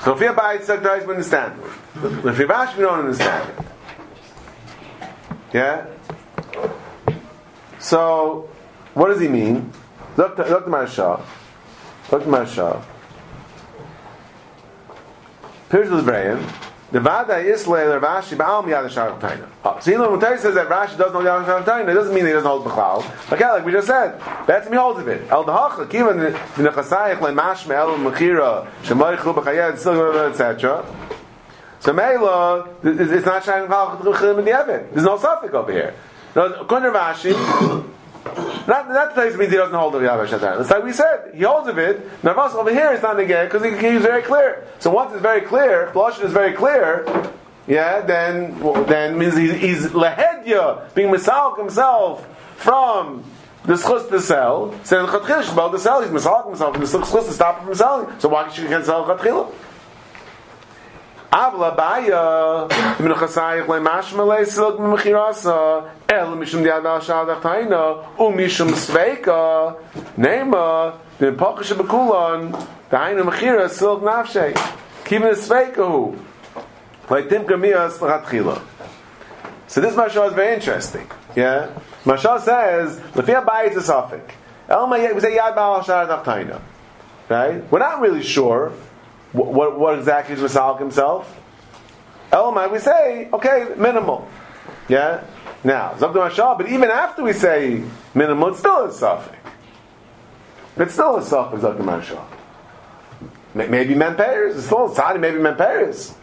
[0.02, 1.58] So if you buy it, Sakdais, we understand.
[2.26, 3.50] If you bash, we don't understand.
[5.54, 5.86] Yeah.
[7.78, 8.50] So,
[8.94, 9.72] what does he mean?
[10.16, 10.44] Dr.
[10.44, 10.68] Dr.
[10.68, 11.22] Marshall.
[12.10, 12.28] Dr.
[12.28, 12.84] Marshall.
[15.70, 16.52] Pirush Levrayim.
[16.92, 19.48] the vada isle Rashi ba'al miyad shar taina.
[19.64, 22.26] Oh, know when Torah says that Rashi doesn't hold yad shar taina, it doesn't mean
[22.26, 22.66] he doesn't hold.
[22.66, 25.26] Like, yeah, like we just said, that's me holds of it.
[25.30, 30.84] El dahach even the nechasayich le mashme el mechira shemoichu b'chayed still etc.
[31.80, 34.86] So Mela, it's not shining Chacham in the Evan.
[34.92, 35.94] There's no suffix over here.
[36.36, 37.84] No, according to
[38.24, 40.60] not not that means he doesn't hold of Yavash Shatan.
[40.60, 42.22] It's like we said, he holds of it.
[42.22, 44.66] Navas over here is not again because he, he's very clear.
[44.78, 47.04] So once it's very clear, Blushing is very clear.
[47.66, 53.24] Yeah, then well, then means he's, he's lehedya being misalik himself from
[53.64, 54.74] the schus to sell.
[54.84, 57.66] So in Chatchil about to sell, he's misalik himself and the schus to stop him
[57.66, 58.20] from selling.
[58.20, 59.52] So why should he can sell Chatchil?
[61.32, 62.68] Avla baya.
[63.00, 65.88] Min chasayich le mashma le silk min mechirasa.
[66.08, 68.04] El mishum diad al shadach taina.
[68.18, 69.76] U mishum sveika.
[70.18, 72.50] Nema the pakish bekulon
[72.90, 74.52] the hainu mechira silk nafshe
[75.04, 76.18] kivin the sveika hu?
[77.08, 78.60] Like tim kamiyas latchila
[79.68, 81.70] so this mashal is very interesting yeah?
[82.04, 84.34] Mashal says lefia bayit is a suffix
[84.68, 86.60] el ma we say yad ba'al shadach taina.
[87.28, 87.70] Right?
[87.70, 88.72] We're not really sure
[89.32, 91.38] what, what, exactly is Masalik himself?
[92.32, 94.28] Oh, Elamai, we say, okay, minimal.
[94.88, 95.24] Yeah?
[95.64, 97.82] Now, Zabdu Mashal, but even after we say
[98.14, 99.36] minimal, it's still a suffix.
[100.76, 102.24] It's still a suffix, Zabdu Mashal.
[103.54, 106.14] May- Maybe men pairs, it's still a tzadi, maybe men pairs.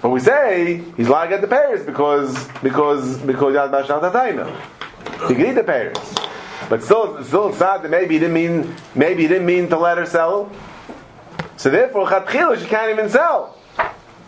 [0.00, 4.48] But we say he's allowed at the pairs because because because Yad Bashal Tatayna.
[5.28, 5.96] He eat the pairs.
[6.70, 9.98] But still still sad that maybe he didn't mean maybe he didn't mean to let
[9.98, 10.50] her sell.
[11.56, 13.56] So therefore, chatchila she can't even sell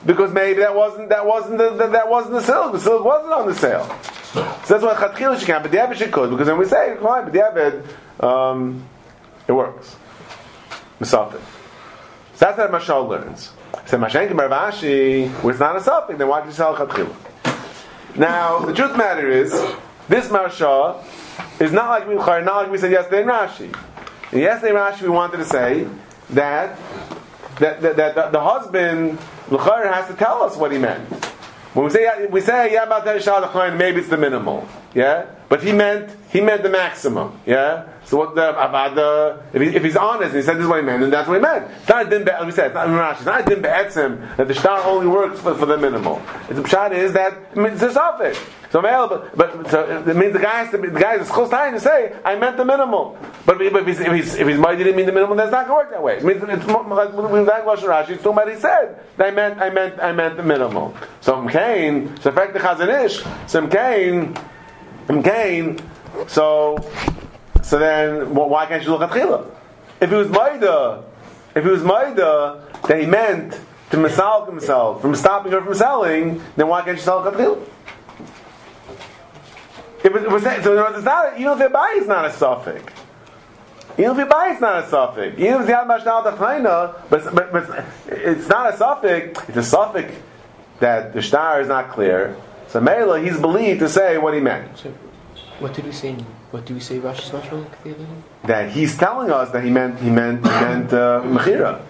[0.06, 2.72] because maybe that wasn't that wasn't the, that, that wasn't the silk.
[2.72, 3.84] The silk wasn't on the sale.
[4.64, 5.62] So that's why chatchila she can't.
[5.62, 8.86] But the she could because when we say fine, but the um,
[9.46, 9.96] it works.
[11.00, 11.40] Misafik.
[12.34, 13.52] So that's how Mashal learns.
[13.86, 17.14] So Mashenki Marvashi, it's not a suffix, then why did you sell chatchila?
[18.16, 19.52] Now the truth the matter is
[20.08, 21.04] this Marsha
[21.60, 23.76] is not like we not like we said yesterday in Rashi.
[24.32, 25.86] In yesterday in Rashi we wanted to say
[26.30, 26.78] that
[27.58, 29.18] that, that, that the, the husband
[29.50, 31.08] L'chayr has to tell us what he meant.
[31.74, 33.16] When we say we say yeah about that
[33.78, 35.26] maybe it's the minimal, yeah.
[35.48, 37.88] But he meant he meant the maximum, yeah.
[38.04, 40.80] So what the the if, he, if he's honest and he said this is what
[40.80, 41.70] he meant, then that's what he meant.
[41.80, 43.16] It's not a din be- we said it's not Rashi.
[43.16, 46.16] It's not a din be'etzim that the star only works for, for the minimal.
[46.48, 48.38] The pshat is that it's a suffix.
[48.70, 51.28] So male, but, but so it means the guy has to be, the guy is
[51.28, 53.16] time to say I meant the minimal.
[53.46, 55.66] But, but if he's if he's if he's mighty didn't mean the minimal, that's not
[55.66, 56.18] going to work that way.
[56.18, 58.10] It means it's like with that Lashon Rashi.
[58.10, 60.94] It's he said I meant I meant I meant the minimal.
[61.22, 64.34] So Mkain, so in fact the Chazanish, so Mkain,
[65.08, 65.80] Mkain,
[66.28, 66.78] so
[67.62, 69.50] so then wh- why can't you look at Chila?
[70.00, 71.04] If it was Maida,
[71.54, 73.58] if it was Maida then he meant
[73.90, 77.66] to misal himself from stopping her from selling, then why can't you sell Chila?
[80.04, 82.32] If it was so, other words, it's not even if you buy, it's not a
[82.32, 82.92] suffix.
[83.98, 85.36] Even if you buy, it's not a suffix.
[85.38, 89.40] Even if it's yad mashnal dachnaina, but, but, but it's not a suffix.
[89.48, 90.14] It's a suffix
[90.78, 92.36] that the star is not clear.
[92.68, 94.76] So Mela, he's believed to say what he meant.
[94.78, 94.92] So,
[95.58, 96.10] what did we say?
[96.10, 96.98] in- What did we say?
[96.98, 97.64] Rashi's Mashal?
[98.44, 101.80] That he's telling us that he meant he meant he meant uh, mechira.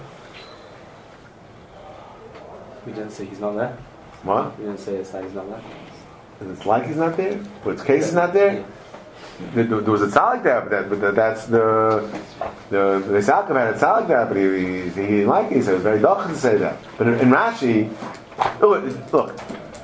[2.86, 3.76] We didn't say he's not there.
[4.22, 4.58] What?
[4.58, 5.60] We didn't say it's that he's not there.
[6.40, 8.64] And It's like he's not there, but his case is not there.
[9.54, 12.08] There, there was a tzalik there, but, that, but that, that's the
[12.70, 15.56] the the Isaac had a tzalik there, but he, he, he didn't like it.
[15.56, 16.78] He said it's very dark to say that.
[16.96, 17.88] But in, in Rashi,
[18.60, 19.36] look, look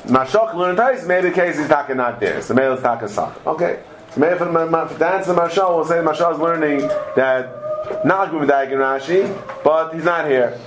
[0.07, 2.40] Mashok learned Tais, maybe the case is taka not there.
[2.42, 3.46] So maybe it's taka sak.
[3.46, 3.80] Okay.
[4.12, 6.80] So maybe for, the- for the answer Mashal, we'll say Mashal is learning
[7.16, 9.28] that not like with Rashi,
[9.62, 10.59] but he's not here.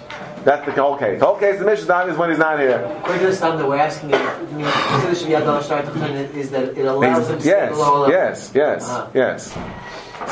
[0.43, 1.19] That's the whole case.
[1.19, 2.79] The whole case, the Mishnah is when he's not here.
[2.99, 5.81] According to the standard that we're asking, it, I mean, consider should be Adon Shtar
[5.83, 9.09] Tachan is that it allows them to Yes, the yes, yes, Ah.
[9.13, 9.57] yes.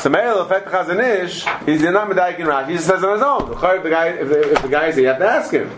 [0.00, 2.68] So Meir Lefet Chazanish, he's not medayik in Rashi.
[2.68, 3.52] He just says on his own.
[3.52, 5.70] If the guy, if the, if the guy is here, you have to ask him.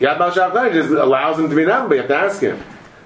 [0.00, 2.62] Yad Bal just allows him to be number, but you have to ask him.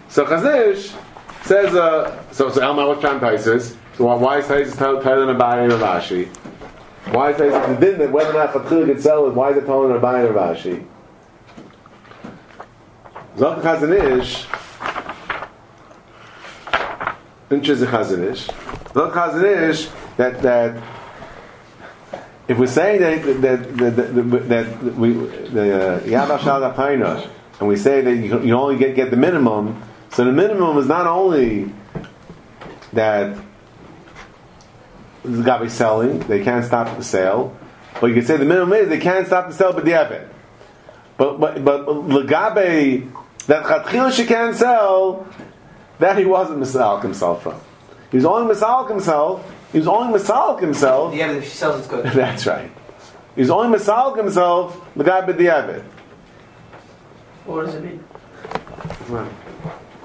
[0.09, 0.95] So Chazanish
[1.43, 3.77] says, uh, so so Elma what's Chan Taisus?
[3.97, 6.29] So why- why is Taisus telling Abai and Ravashi?
[7.13, 9.35] Why is Taisus din that whether or not Chatchil could sell it?
[9.35, 10.85] Why is it telling Abai and Ravashi?
[13.37, 14.47] Zok Chazanish.
[17.49, 18.49] The Chazanish.
[18.93, 20.83] Zok Chazanish that that
[22.49, 27.31] if we're saying that that that, that, that we the uh, Yad Shal
[27.61, 30.87] and we say that you, you only get get the minimum, so the minimum is
[30.87, 31.73] not only
[32.95, 33.37] that
[35.25, 37.57] the guy be selling, they can't stop the sale,
[38.01, 40.29] but you can say the minimum is they can't stop the sale, but have it.
[41.19, 43.13] But but but legabe
[43.47, 45.27] that chatchila she can't sell,
[45.99, 47.61] that he wasn't misalik himself from.
[48.11, 49.55] He was only misalik himself.
[49.73, 51.13] He was only misalik himself.
[51.13, 52.07] But if she sells, it's good.
[52.15, 52.71] That's right.
[53.35, 54.81] He was only misalik himself.
[54.95, 55.85] Legabe diavad.
[57.45, 58.05] What does it mean?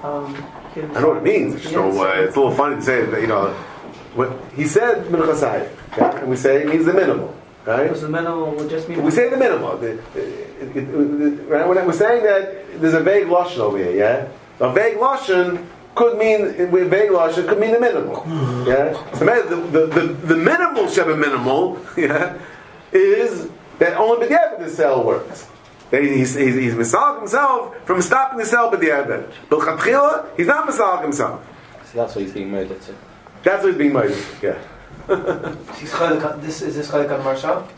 [0.02, 0.34] Um,
[0.76, 1.54] I know what it means.
[1.54, 3.52] It's, just no, uh, it's a little funny to say that you know.
[4.14, 6.20] What, he said minchasai, okay?
[6.20, 7.34] and we say it means the minimal,
[7.64, 7.88] right?
[7.88, 9.76] Does the minimal would just mean We say the minimal.
[9.76, 11.66] The, it, it, it, right?
[11.66, 14.28] We're saying that there's a vague lashon over here, yeah.
[14.60, 18.68] A vague lashon could mean with vague it could mean the minimal, hmm.
[18.68, 18.92] yeah.
[19.18, 22.38] The the, the, the minimal sheba minimal, yeah,
[22.92, 25.48] is that only b'diavad the cell works.
[25.90, 29.32] He's, he's, he's misalik himself from stopping the cell b'diavad.
[29.48, 31.46] But chatchila, he's not misalik himself.
[31.86, 32.94] So that's what he's being murdered to.
[33.42, 34.16] That's what he's being made.
[34.42, 34.58] Yeah,
[36.40, 37.68] This is this chaylik on Marsha,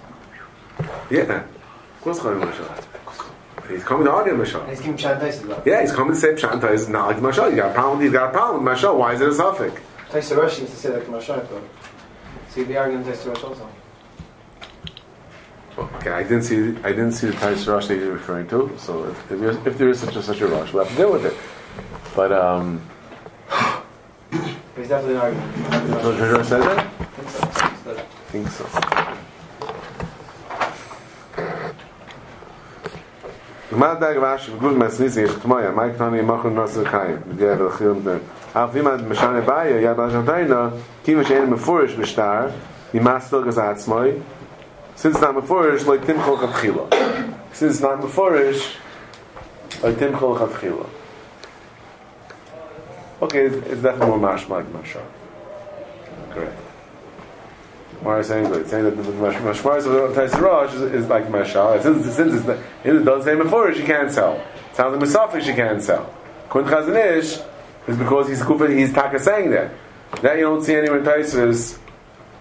[1.10, 1.42] yeah.
[1.42, 2.84] Of course, Chaim Mashal.
[3.68, 4.68] He's coming to argue Mashal.
[4.68, 5.62] he's giving Shan Tais as well.
[5.66, 7.50] Yeah, he's coming to say Pshanta is not like Mashal.
[7.50, 8.00] You got a problem.
[8.00, 8.96] He's got a problem with Mashal.
[8.98, 9.80] Why is it a suffix?
[10.10, 11.22] Tais Rosh used to say but
[12.48, 13.68] see the argument Tais Rosh also.
[15.78, 16.68] Okay, I didn't see.
[16.84, 18.72] I didn't see the Tais Rush that you're referring to.
[18.78, 20.98] So if, if, there's- if there is such a such a rush, we'll have to
[20.98, 21.34] deal with it.
[22.14, 22.80] But um,
[24.76, 26.02] he's definitely an argument.
[26.02, 26.86] so said that.
[26.88, 27.92] I think so.
[27.92, 29.25] I think so.
[33.76, 37.10] מה דאג ואש בגוד mes nis ich tmoy ma ik tani mach un nas khay
[37.26, 38.16] mit der khirn de
[38.54, 40.70] af vi ma mishane bay ya ba jantay na
[41.04, 42.50] kim shein me forish be star
[42.92, 44.08] mi mas tog az at smoy
[45.00, 46.86] sinz na me forish like tim khol khila
[49.98, 50.86] tim khol khila
[53.24, 54.64] okay it's definitely more mash mag
[56.32, 56.65] correct
[58.02, 58.68] why is saying good?
[58.68, 61.82] Saying that the mashmars of Tais Rosh is, is like mashal.
[61.82, 64.34] Since since it's the, it doesn't say before she can't sell.
[64.34, 66.12] It Sounds like Musafi she can't sell.
[66.50, 67.44] Kun Chazanish
[67.88, 69.72] is because he's kufa he's taka saying that.
[70.22, 71.78] That you don't see anywhere in Tais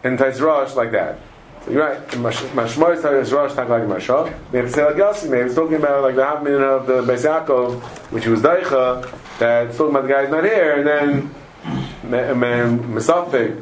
[0.03, 1.20] in Tais Rosh like that.
[1.66, 2.08] So you're right.
[2.10, 4.34] Mashmars Tais Rosh taka like mashal.
[4.51, 5.30] Maybe say like Yossi.
[5.30, 7.82] Maybe it's talking about like the half minute of the Beis Yaakov,
[8.12, 9.10] which was Daicha.
[9.39, 13.62] That's talking about the guy's not here, and then man, Musafik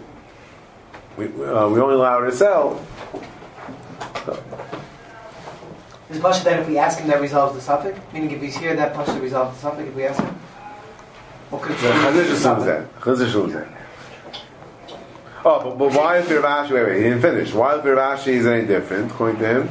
[1.17, 2.85] we, uh, we only allow her to sell.
[6.09, 7.99] Is Pasha then if we ask him that resolves the suffix?
[8.13, 10.35] Meaning if he's here, that Pasha resolves the suffix if we ask him?
[11.49, 12.93] What could Chazir assumes that.
[12.99, 13.67] Chazir assumes that.
[15.45, 16.71] Oh, but, but why is Biravashi?
[16.71, 17.53] Wait, wait, he didn't finish.
[17.53, 19.69] Why is Biravashi is any different, according to him?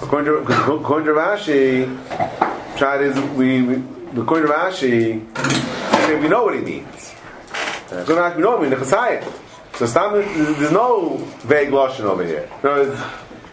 [0.00, 1.98] According to, according to Rashi,
[2.76, 3.82] Pshat is, we, we,
[4.20, 7.14] according to Rashi, we know what he means.
[7.86, 8.92] According to Rashi, we know what he means.
[9.74, 12.48] So there's no vague Lashon over here.
[12.62, 12.82] No,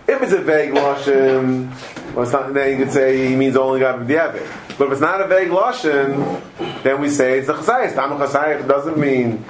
[0.07, 1.69] if it's a vague Lashon,
[2.13, 4.77] well, not, then you could say he means only God B'diavad.
[4.77, 6.41] But if it's not a vague Lashon,
[6.83, 7.91] then we say it's the Chasayim.
[7.91, 9.43] Stam Chasayim doesn't mean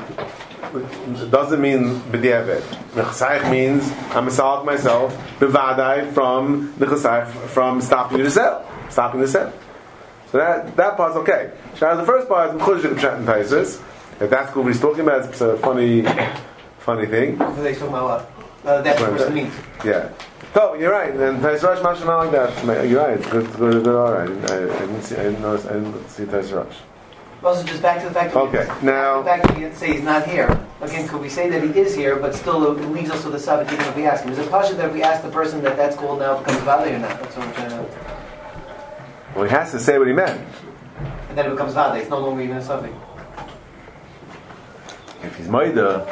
[1.32, 2.64] doesn't mean b'diavad.
[2.94, 9.22] The chasayich means I'm a myself b'vadai from the chasayich from stopping the sell, stopping
[9.22, 9.52] the sale.
[10.32, 11.52] So that that part's okay.
[11.76, 13.82] Shah, the first part is mechuzah pshat and.
[14.22, 16.04] If that's what he's talking about, it's a funny,
[16.90, 17.38] funny thing.
[17.38, 18.66] So they talking about what?
[18.66, 19.54] Uh, that's what person means.
[19.86, 20.12] Yeah.
[20.56, 21.14] So you're right.
[21.14, 22.90] And Tais Rosh mashma like that.
[22.90, 23.22] You're right.
[23.30, 23.96] Good, good, good.
[23.96, 24.30] All right.
[24.52, 25.16] I, I didn't see.
[25.16, 25.66] I didn't notice.
[25.68, 26.78] I didn't see Tais Rosh.
[27.44, 30.02] Also, just back to the fact that Okay, now- the fact that we say he's
[30.04, 30.50] not here.
[30.82, 33.40] Again, could we say that he is here, but still it leaves us with the
[33.40, 34.34] subject even if we ask him?
[34.34, 36.96] Is it possible that if we ask the person that that's called now becomes vade
[36.96, 37.22] or not?
[37.22, 37.86] That's what we're trying to.
[39.36, 40.42] Well, he has to say what he meant.
[41.30, 42.02] And then it becomes vade.
[42.02, 42.96] It's no longer even a subject.
[45.24, 46.06] If he's Maida,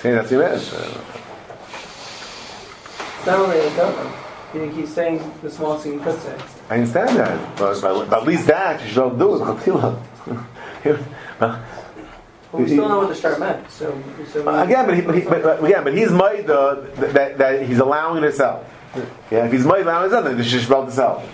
[0.00, 0.72] saying that's what he meant.
[0.72, 1.00] uh,
[3.18, 4.14] It's not only a government.
[4.52, 6.36] He, he's saying the smallest thing he could say.
[6.70, 9.40] I understand that, but, but, but at least that you should do it.
[9.40, 9.98] Chatila.
[12.52, 13.68] But we still know what the start meant.
[13.68, 14.00] So,
[14.32, 17.62] so we- Again, but, he, but, he, but, again, but he's made the that, that
[17.66, 18.64] he's allowing to.
[19.32, 21.28] Yeah, if he's made allowing sell, then she's about to sell.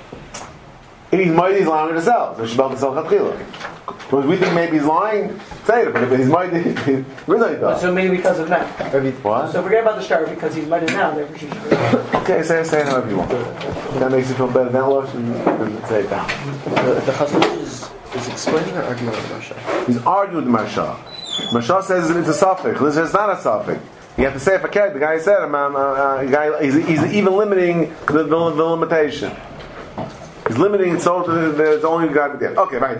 [1.12, 2.36] If he's made, he's allowing it to sell.
[2.36, 3.36] So she's about to sell chatchila.
[3.86, 5.92] Because we think maybe he's lying, say it.
[5.92, 6.52] But if he's made,
[6.86, 7.80] he really does.
[7.80, 8.64] so maybe because of now.
[9.22, 9.52] What?
[9.52, 11.12] So forget about the start because he's mighty now.
[11.12, 11.72] Therefore, she should.
[12.14, 13.30] Okay, say it, say it however you want.
[13.30, 14.70] That makes you feel better.
[14.70, 16.28] Then look and, and say it down.
[16.64, 19.86] The, the Chazon is, is explaining or arguing with Moshe?
[19.86, 20.96] He's arguing with Marsha.
[21.50, 22.78] Marsha says it's a suffix.
[22.80, 23.80] This is not a suffix.
[24.16, 24.92] You have to say if a cat.
[24.92, 29.32] The guy said, um, um, uh, guy, he's, he's even limiting the, the, the limitation.
[30.50, 32.98] He's limiting it so that there's only a guy with the Okay, right.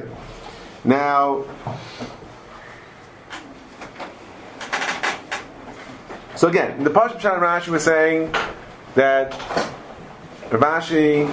[0.84, 1.42] Now,
[6.36, 8.32] so again, the Pashup Shan Rashi was saying
[8.94, 9.32] that
[10.51, 11.24] Ravashi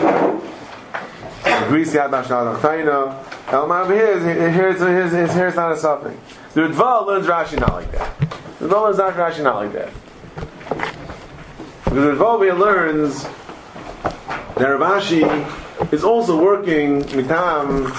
[1.65, 3.24] agrees to Yad Bashnal Nachtaina.
[3.49, 6.18] Elamar over here, is- here, it's- here's, here's, here's not a suffix.
[6.55, 8.20] The Ritva learns Rashi not like that.
[8.59, 9.89] The Ritva learns not Rashi not like that.
[11.84, 13.24] Because the Ritva learns
[14.55, 17.92] that Ravashi is also working mitam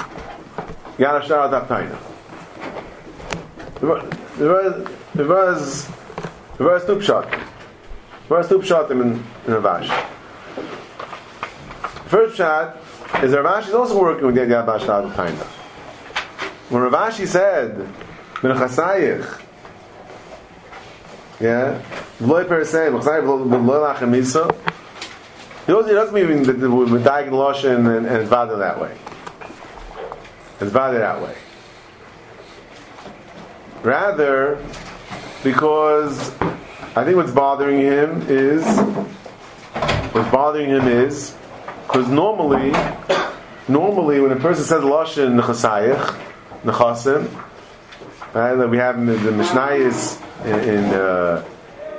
[3.89, 5.89] was, there was,
[6.59, 7.31] there was two pshat.
[8.29, 8.51] There was
[8.91, 10.07] in, in Ravashi.
[12.09, 12.77] First shot
[13.23, 15.45] is that Ravashi is also working with the Yad Bashnal Nachtaina.
[16.71, 17.79] When Ravashi said,
[18.43, 19.43] "Min chasayich,"
[21.39, 21.81] yeah,
[22.19, 24.78] v'loy per se, v'chasayich v'loy lachem.
[25.69, 28.97] He doesn't, he doesn't mean that with Dagan Loshin and, and Vada that way.
[30.63, 31.37] It's Vada that way.
[33.83, 34.65] Rather,
[35.45, 36.31] because
[36.97, 38.65] I think what's bothering him is
[40.15, 41.37] what's bothering him is
[41.87, 42.73] because normally,
[43.69, 46.19] normally when a person says lashon nechasayich,
[46.63, 47.31] nechasim,
[48.33, 48.55] right?
[48.55, 51.45] That we have in the, the Mishnayos in in, uh,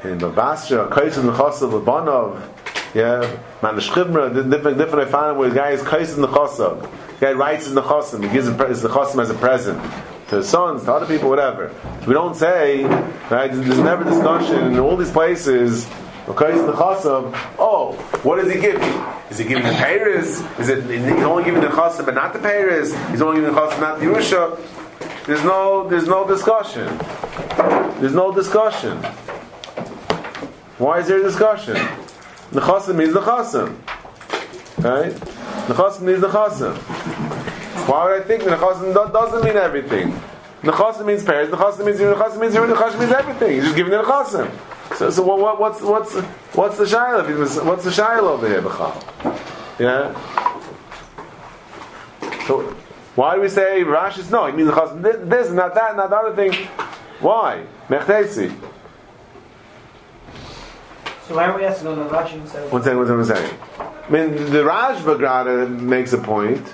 [0.06, 2.42] in Babasra, kaisim nechasav lebanov,
[2.96, 3.20] yeah,
[3.62, 6.82] man, the manashchivra, different different I found where the guy is kaisim nechasav,
[7.20, 9.80] the guy writes in the nechasim, he gives the nechasim as a present
[10.30, 11.74] to his sons, to other people, whatever.
[12.08, 13.52] We don't say, right?
[13.52, 15.88] There's never discussion in all these places.
[16.28, 17.32] Okay, the chasam.
[17.58, 19.06] Oh, what does he give you?
[19.30, 20.42] Is he giving the Paris?
[20.60, 22.96] Is it he's only giving the chasam but not the Paris?
[23.10, 25.26] He's only giving the chasam not the Yerusha?
[25.26, 26.88] There's no, there's no discussion.
[28.00, 28.98] There's no discussion.
[30.78, 31.76] Why is there a discussion?
[32.52, 33.78] The chasam means the chasam,
[34.84, 35.14] right?
[35.68, 36.76] The chasam means the chasam.
[37.90, 40.12] Why would I think the nechasim doesn't mean everything?
[40.62, 41.50] Nechasim means Paris.
[41.50, 43.52] Nechasim means nechasim means nechasim means everything.
[43.54, 44.52] He's just giving the nechasim.
[44.96, 46.14] So, so what, what, what's what's
[46.56, 47.66] what's the shayla?
[47.66, 49.40] What's the shayla over here, B'chal?
[49.80, 50.14] Yeah.
[52.46, 52.76] So
[53.16, 54.46] why do we say Rashi's no?
[54.46, 55.28] It means nechasim.
[55.28, 56.54] This, not that, not the other thing.
[57.22, 57.66] Why?
[57.88, 58.56] Mechtesi.
[61.30, 63.60] So why are we asking on the Rashi One second, one second, one second.
[63.80, 66.74] I mean, the Rajba Grada makes a point.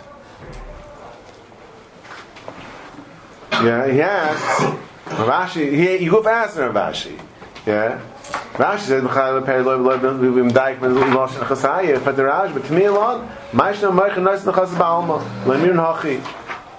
[3.51, 4.63] Yeah, he asks,
[5.07, 7.19] Rashi, he, you go fast in Rashi.
[7.65, 7.99] Yeah?
[8.53, 12.23] Rashi says, "B'chal le'per lo'y lo'y lo'y v'im daik men lo'y shen chasayah." But the
[12.23, 16.23] Raj, but to me alone, ma'ishna ma'ich nois nechas ba'alma, le'mir hachi.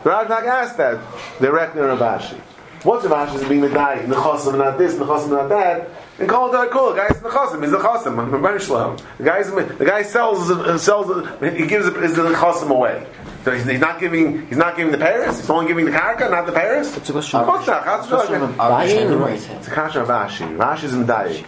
[0.03, 0.99] The Raj not asked that
[1.43, 2.41] directly Rashi.
[2.85, 6.71] What's Rashi is being the guy, nechasim not this, nechasim not that, and call it
[6.71, 6.95] cool.
[6.95, 8.19] The guy's nechasim, he's nechasim.
[8.19, 8.97] I'm very shalom.
[9.19, 11.07] The guy's the guy sells uh, sells
[11.41, 13.07] he gives is the nechasim away.
[13.45, 15.39] So he's, he's not giving he's not giving the Paris.
[15.41, 16.97] He's only giving the karka, not the Paris.
[16.97, 17.41] It's a question.
[17.41, 17.85] Of course not.
[17.85, 18.51] How's it Question going?
[18.51, 19.57] of Abaye.
[19.57, 20.57] It's a kasha of Rashi.
[20.57, 21.45] Rashi is medayik.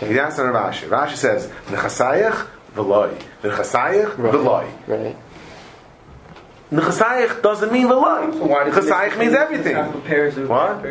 [0.00, 0.88] He asks on Rashi.
[0.88, 3.22] Rashi says nechasayich v'loy.
[3.42, 4.88] Nechasayich v'loy.
[4.88, 5.16] Right.
[6.72, 8.32] Nechasayich doesn't mean v'loy.
[8.32, 9.76] Nechasayich means everything.
[10.48, 10.82] What?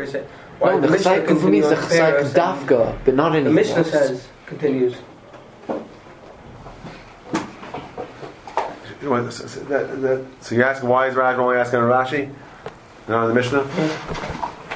[0.58, 3.50] Why No, the Mishnah chasayk means the continues chasayk Paris dafka, but not and- The
[3.50, 4.96] Mishnah says continues.
[9.00, 12.30] So so that- that- you're asking why is Rashi only asking Rashi?
[13.06, 13.64] Not on the Mishnah?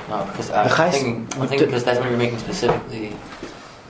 [0.09, 2.39] No, because uh, I The chais- think, I think the- because that's what you're making
[2.39, 3.17] specifically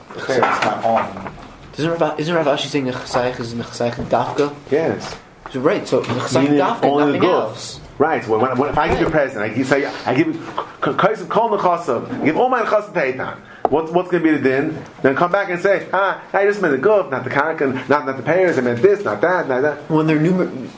[0.09, 0.37] clear.
[0.39, 1.31] It's not on.
[1.77, 4.53] Isn't Rav, isn't Rav Ashi saying the chasayk is the chasayk dafka?
[4.71, 5.15] Yes.
[5.51, 7.31] So, right, so the chasayk Meaning dafka, only the nothing goof.
[7.31, 7.79] else.
[7.99, 8.23] Right.
[8.23, 10.33] So when, when, if I give you a present, I give, say, I give you
[10.33, 13.37] kaisim kol nechasav, give all my nechasav to Eitan.
[13.69, 14.83] What's, what's going to be the din?
[15.01, 18.05] Then come back and say, ah, I just meant the goof, not the karaka, not,
[18.05, 19.89] not the payers, I meant this, not that, not that.
[19.89, 20.69] When they're numer-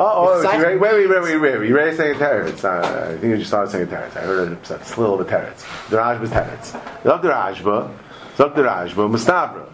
[0.00, 0.74] Oh, oh, Exactly.
[0.74, 1.68] you wait, wait, wait, wait, wait.
[1.68, 2.62] You ready to say teretz?
[2.64, 4.16] Uh, I think you just started saying teretz.
[4.16, 5.64] I heard a, a slill of a teretz.
[5.88, 6.80] The Rajba's teretz.
[7.02, 7.96] Zok the Rajba,
[8.36, 9.66] Zok the Rajba, Mustavra.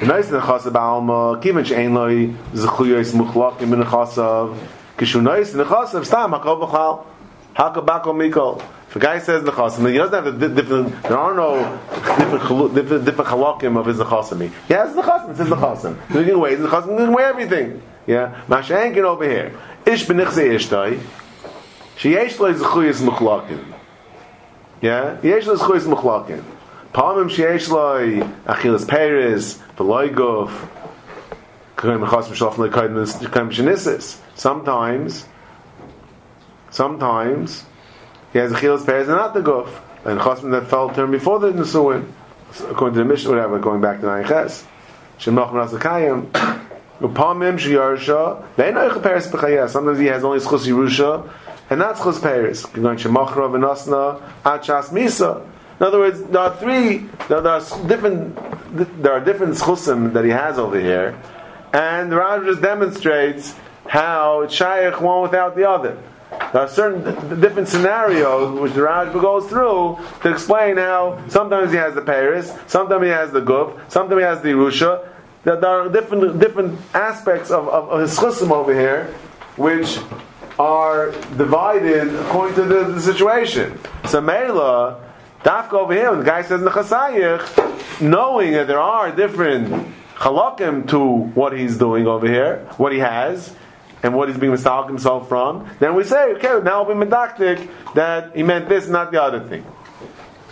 [0.00, 4.58] The nice nechasa ba'alma, kiven she'en loy zechuyos muchlakim in nechasav,
[4.98, 7.06] kishu nice nechasav, stam, hakol b'chal,
[7.56, 8.62] hakol bakol mikol.
[8.88, 11.78] If a guy says nechasim, he doesn't have the different, there are no
[12.16, 14.50] different, different, different halakim of his nechasim.
[14.66, 15.96] He has nechasim, it says nechasim.
[16.08, 17.82] There's different ways, nechasim, there's way everything.
[18.06, 18.42] Yeah?
[18.48, 19.54] Mashenkin over here.
[19.86, 21.00] Ish b'nichse ishtai,
[21.96, 23.62] sheyesh loy zechuyos muchlakim.
[24.80, 25.18] Yeah?
[25.22, 26.42] Yesh loy zechuyos muchlakim.
[26.94, 30.50] Palmim sheyesh loy achilas peres, v'loy guf,
[31.76, 34.18] k'kayim nechasim shalafim l'kayim k'kayim shenisis.
[34.38, 35.26] Sometimes,
[36.70, 37.64] sometimes,
[38.32, 39.68] he has achilas peres and not the guf.
[40.04, 42.10] And chasm that fell term before the Nisuin.
[42.70, 44.64] According to the Mishnah, whatever, going back to Nayiches.
[45.18, 46.30] Shemach Rasakayim.
[47.00, 48.44] Upamim Shiyarsha.
[48.54, 49.68] They know Peres B'chayah.
[49.68, 51.28] Sometimes he has only Schus Yerusha.
[51.68, 52.64] And not Schus Peres.
[52.66, 55.44] Going Shemachra Achas Misa.
[55.80, 60.30] In other words, there are three, there, are different, there are different schusim that he
[60.30, 61.16] has over here,
[61.72, 63.54] and Raj just demonstrates
[63.88, 65.98] how it's shaykh one without the other.
[66.52, 71.78] There are certain different scenarios which the Rajba goes through to explain how sometimes he
[71.78, 75.08] has the Paris, sometimes he has the Guf, sometimes he has the Rusha.
[75.44, 79.04] There are different different aspects of, of, of his chusim over here,
[79.56, 79.98] which
[80.58, 83.78] are divided according to the, the situation.
[84.06, 85.00] So Mela,
[85.44, 90.98] Dafka over here, when the guy says Nechasayich, knowing that there are different halakim to
[90.98, 93.54] what he's doing over here, what he has,
[94.02, 97.68] and what he's being mistalk himself from, then we say, okay, now we'll be medactic
[97.94, 99.64] that he meant this, not the other thing.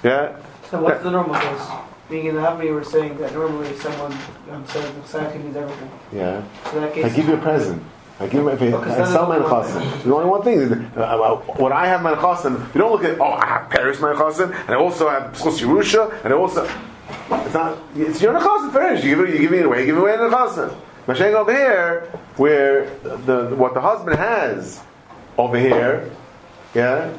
[0.02, 0.36] Yeah?
[0.70, 1.68] So what's the normal case?
[2.08, 4.12] Being in the Havni, we're saying that normally someone
[4.50, 5.90] um, says the Chasayach means everything.
[6.12, 6.42] Yeah.
[6.70, 7.82] So that I give you a present.
[8.18, 9.80] I give you if I, I sell my thing.
[9.90, 10.72] There's only one thing.
[10.96, 14.00] Uh, uh, when I have my chasim, you don't look at oh I have Paris
[14.00, 18.32] my chasim, and I also have Schus Yerusha, and I also it's not it's your
[18.40, 19.04] chasim finished.
[19.04, 20.74] You give it, you give it away, you give it away in the chasim.
[21.06, 22.00] Mashiach over here,
[22.36, 24.80] where the, what the husband has
[25.38, 26.10] over here,
[26.74, 27.16] yeah.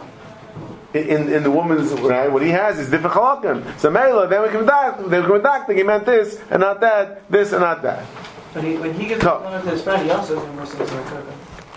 [0.94, 3.78] In, in the woman's right, what he has is different halakim.
[3.80, 5.70] So Mela, then we can back, then we can back.
[5.70, 8.06] He meant this and not that, this and not that.
[8.54, 11.34] but he, when he gives So- to his friend, he also has mercy as a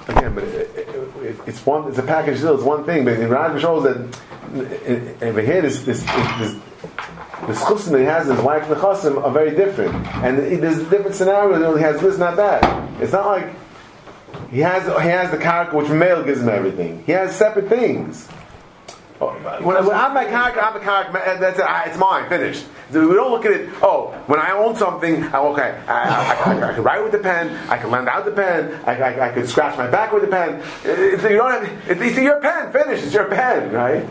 [0.08, 0.88] Again, but it, it,
[1.22, 1.88] it, it's one.
[1.88, 2.54] It's a package deal.
[2.54, 3.04] It's one thing.
[3.04, 6.56] But in Raj shows that over here, this this this
[7.46, 10.62] the chusim that he has his wife and the chasim are very different, and it,
[10.62, 11.74] a different scenario.
[11.76, 12.62] He has this, not that.
[13.00, 13.48] It's not like
[14.50, 17.02] he has he has the character which male gives him everything.
[17.06, 18.28] He has separate things.
[19.22, 19.28] Oh,
[19.62, 21.12] When, I'm a character, I'm a character.
[21.12, 21.64] That's it.
[21.90, 22.26] It's mine.
[22.30, 22.64] Finished.
[22.90, 23.68] We don't look at it.
[23.82, 27.18] Oh, when I own something, I, okay, I, I, I, I can write with the
[27.18, 27.54] pen.
[27.68, 28.80] I can lend out the pen.
[28.86, 30.60] I, I, I could scratch my back with the pen.
[30.84, 31.90] It, it- you don't have.
[31.90, 32.72] It, it's your pen.
[32.72, 33.04] Finished.
[33.04, 34.08] It's your pen, right?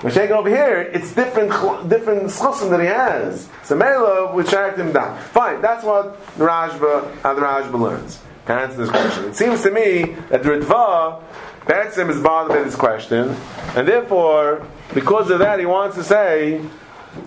[0.00, 1.50] Mashiach over here, it's different,
[1.90, 3.50] different schusim that he has.
[3.64, 5.18] So Mela would track him down.
[5.18, 8.20] Fine, that's what the Rajba, how the Rajba learns.
[8.46, 11.22] To answer this question, it seems to me that the Ritva,
[11.66, 13.36] Batsim is bothered by this question,
[13.76, 16.64] and therefore, because of that, he wants to say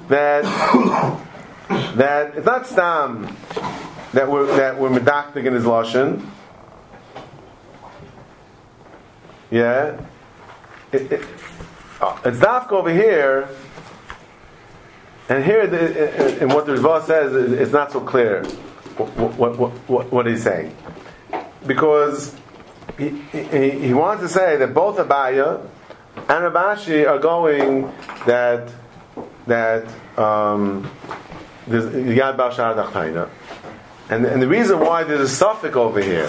[0.08, 0.44] that
[1.96, 3.38] that it's not stam
[4.14, 6.26] that we're that we're medactic in his lashon.
[9.52, 10.02] Yeah,
[10.92, 11.28] it, it,
[12.26, 13.50] it's dafka over here,
[15.30, 18.44] and here and what the Ritva says it's not so clear
[18.98, 20.76] what, what, what, what, he's saying
[21.66, 22.36] because
[22.98, 25.62] he, he, he wants to say that both Abaya
[26.16, 27.92] and Rabashi are going
[28.28, 28.72] that
[29.48, 29.86] that
[30.18, 30.90] um,
[31.68, 33.30] there's Yad Bal Shar Dachtaina.
[34.10, 36.28] And, and the reason why there's a suffix over here,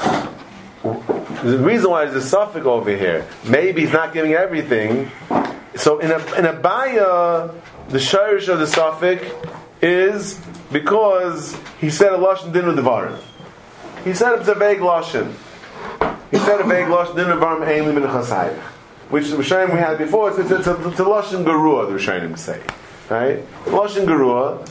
[1.42, 5.10] the reason why there's a suffix over here, maybe he's not giving everything.
[5.76, 7.50] So in a in a baya,
[7.88, 9.24] the shirish of the suffix
[9.82, 10.40] is
[10.72, 13.18] because he said a lashon dinu devarim.
[14.04, 15.32] He said it's a vague lashon.
[16.30, 18.58] He said a vague lashon dinu devarim ainli min chasayich.
[19.10, 21.86] Which the Rishonim we had before, it's, it's, it's, a, it's a lashon garua.
[21.86, 22.62] The Rishonim say,
[23.10, 23.44] right?
[23.66, 24.66] Lashon garua,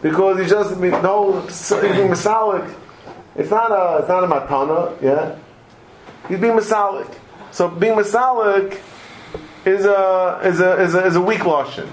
[0.00, 2.74] because he just no masalik.
[3.34, 5.36] It's not a it's not a matana, yeah.
[6.28, 7.14] He's being masalik.
[7.50, 8.80] So being masalik
[9.64, 11.88] is a is a is a, is a weak lashon.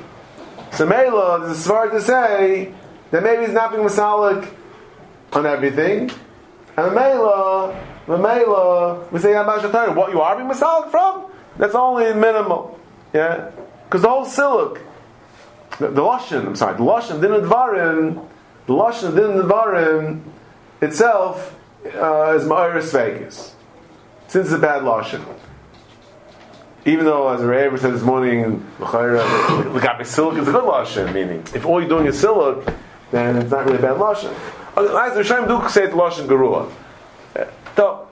[0.71, 2.73] So Mela, there's a to say
[3.11, 4.53] that maybe he's not being masalik
[5.33, 6.11] on everything,
[6.77, 7.75] and Mela,
[8.07, 9.95] Mela, we say Yamashatana.
[9.95, 11.31] What you are being masalik from?
[11.57, 12.79] That's only minimal,
[13.13, 13.51] yeah.
[13.85, 14.79] Because the whole siluk,
[15.79, 18.25] the, the lashon, I'm sorry, the lashon din dvarim,
[18.67, 20.21] the lashon din dvarim
[20.81, 21.55] itself
[21.85, 23.55] uh, is ma'aris vegas,
[24.29, 25.25] since it's a bad lashon.
[26.85, 31.13] Even though, as Ray said this morning, the gabi siluk is a good lashon.
[31.13, 32.73] Meaning, if all you're doing is siluk,
[33.11, 34.33] then it's not really a bad lashon.
[34.77, 36.71] As the Rishonim do say it lashon garua.
[37.75, 38.09] So,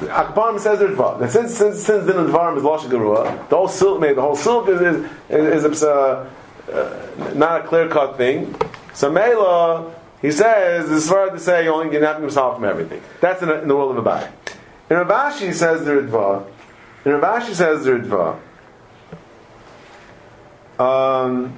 [0.00, 1.18] Akparim says there's Dvar.
[1.18, 4.22] That since since since Din and Dvarim is Lashon Garua, the whole silk made the
[4.22, 6.30] whole silk is is, is, is uh,
[6.70, 8.54] uh, not a clear cut thing.
[8.94, 9.92] So Mela,
[10.22, 13.02] he says it's far to say only you're not yourself from everything.
[13.20, 14.30] That's in, a, in the world of Abai.
[14.89, 16.45] In Ravashi says the Ritva.
[17.05, 18.35] In Ravashi says the Ritva.
[20.79, 21.53] Um,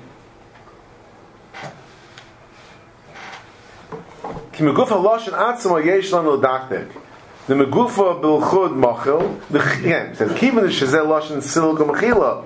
[4.51, 6.87] כי מגוף הלושן עצמו יש לנו לדקדק.
[7.47, 12.45] the megufa bilchud machil, the again says kiven שזה lashon sil machila.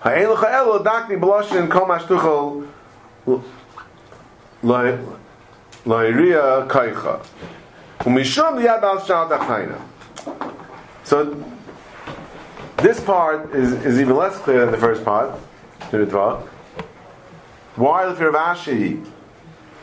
[0.00, 2.66] Ha'en lecha elo dakni b'lashon kol mashtuchel
[5.86, 7.24] lo'iria kaicha.
[11.03, 11.43] So
[12.77, 15.39] this part is, is even less clear than the first part.
[15.91, 16.05] The.
[17.75, 19.09] Why the fear of Ashi?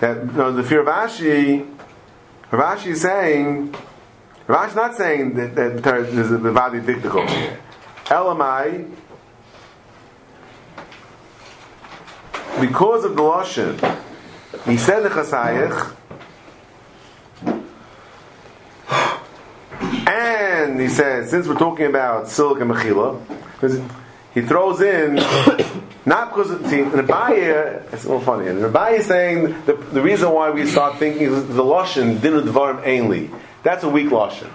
[0.01, 1.67] That no, the fear of Ashi
[2.55, 3.75] Rav Ashi is saying,
[4.47, 7.59] Rav Ashi is not saying that, that there's Diktik over here.
[8.05, 8.89] Elamai,
[12.61, 14.01] because of the Lashon,
[14.67, 15.97] he said the Chasayich,
[20.07, 23.21] and he says, since we're talking about Silk and Mechila,
[24.35, 25.15] he throws in,
[26.07, 29.45] not because, of, see, in the Abaye, it's a little funny, the Abaye is saying
[29.65, 33.35] the, the reason why we start thinking is the Lashon, Dinu Dvarim Ainli.
[33.63, 34.51] That's a weak Lashon.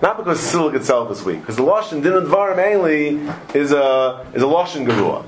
[0.00, 4.42] Not because Silk itself is weak, because the Lashon, Dinu Dvarim Ainli, is a, is
[4.42, 5.24] a Lashon Gerua.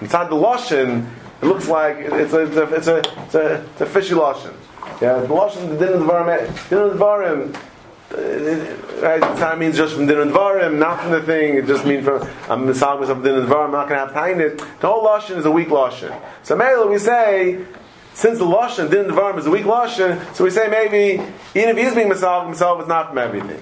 [0.00, 1.08] Inside the Lashon,
[1.42, 4.54] it looks like it's a, it's a, it's a, it's a, it's a fishy Lashon.
[5.02, 7.52] Yeah, the Lashon, the Dinu Dvarim, Dinu Dvarim,
[8.12, 11.56] uh, right, time means just from din and dvarim, not from the thing.
[11.56, 13.66] It just means from I'm misal myself din and dvarim.
[13.66, 14.58] I'm not going to have tainit.
[14.80, 16.16] The whole lashon is a weak lashon.
[16.44, 17.64] So Mela, we say
[18.14, 21.22] since the lashon din and dvarim is a weak lashon, so we say maybe
[21.58, 23.60] even if he's being misal himself, it's not from everything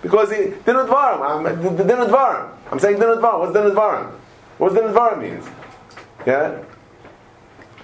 [0.00, 1.20] because he, din and dvarim.
[1.20, 2.50] I'm, din and dvarim.
[2.72, 3.40] I'm saying din and dvarim.
[3.40, 4.10] What's din and dvarim?
[4.58, 5.46] What does din and dvarim means?
[6.26, 6.62] Yeah,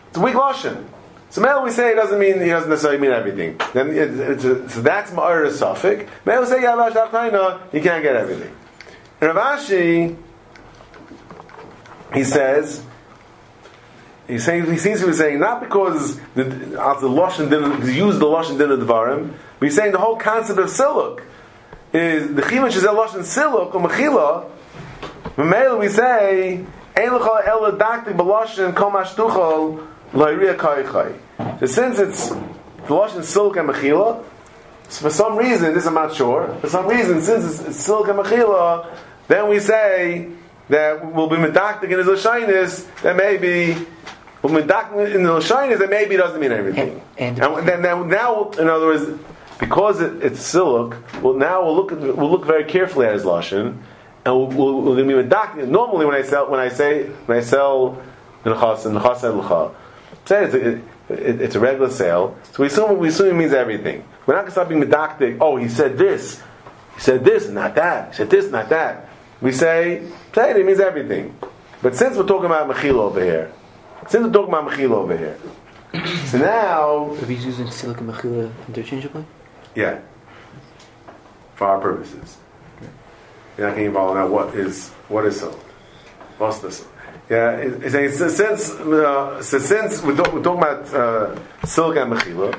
[0.09, 0.87] it's a weak lashon.
[1.31, 3.61] So Mel we say it doesn't mean he doesn't necessarily mean everything.
[3.75, 6.07] Then it, a, so that's Ma'ar Suffolk.
[6.25, 8.55] Mel say Yavash Dachtaina, you can't get everything.
[9.21, 10.17] And Ravashi,
[12.15, 12.83] he says,
[14.27, 18.19] he's saying, he seems to be saying not because the of the Lashon didn't use
[18.19, 21.23] the Lashon didn't Dvarim, but he's saying the whole concept of Siluk
[21.93, 24.51] is the Chimash is a Lashon Siluk or Mechila.
[25.37, 26.65] Mel we say
[26.97, 29.87] Ein L'cha El Daktik B'Lashon Kol Mashtuchol.
[31.61, 32.35] So since it's the
[32.89, 34.25] Lashon Silk and Mechila,
[34.89, 38.09] so for some reason, this I'm not sure, for some reason, since it's, it's Silk
[38.09, 38.89] and Mechila,
[39.29, 40.29] then we say
[40.71, 43.77] that we'll be medactic in his Lashinis, that maybe
[44.43, 47.03] we'll be in the Lashinis, that maybe doesn't mean everything.
[47.19, 49.21] And- and then, then now, in other words,
[49.61, 53.25] because it, it's Silk, well now we'll look, at, we'll look very carefully at his
[53.25, 53.77] Lashon,
[54.25, 55.69] and we'll, we'll, to be medactic.
[55.69, 58.01] Normally when I sell, when I say, when I sell
[58.45, 59.75] the Nechas and Nechas and
[60.29, 60.73] Say it's a,
[61.09, 64.05] it, it's a regular sale, so we assume we assume it means everything.
[64.27, 65.39] We're not going to start being medactic.
[65.41, 66.43] Oh, he said this,
[66.97, 68.11] he said this, not that.
[68.11, 69.09] He said this, not that.
[69.41, 71.35] We say, say it means everything.
[71.81, 73.51] But since we're talking about mechila over here,
[74.09, 75.39] since we're talking about mechila over here,
[76.27, 79.25] so now, If he's using Silk and Mechila interchangeably?
[79.75, 80.01] yeah,
[81.55, 82.37] for our purposes,
[83.57, 84.27] you're not getting involved now.
[84.29, 85.55] What is what is sold?
[86.37, 86.85] What's the this?
[87.31, 92.59] Yeah, saying so since uh, so since we're, talk, we're talking about uh, and mechila,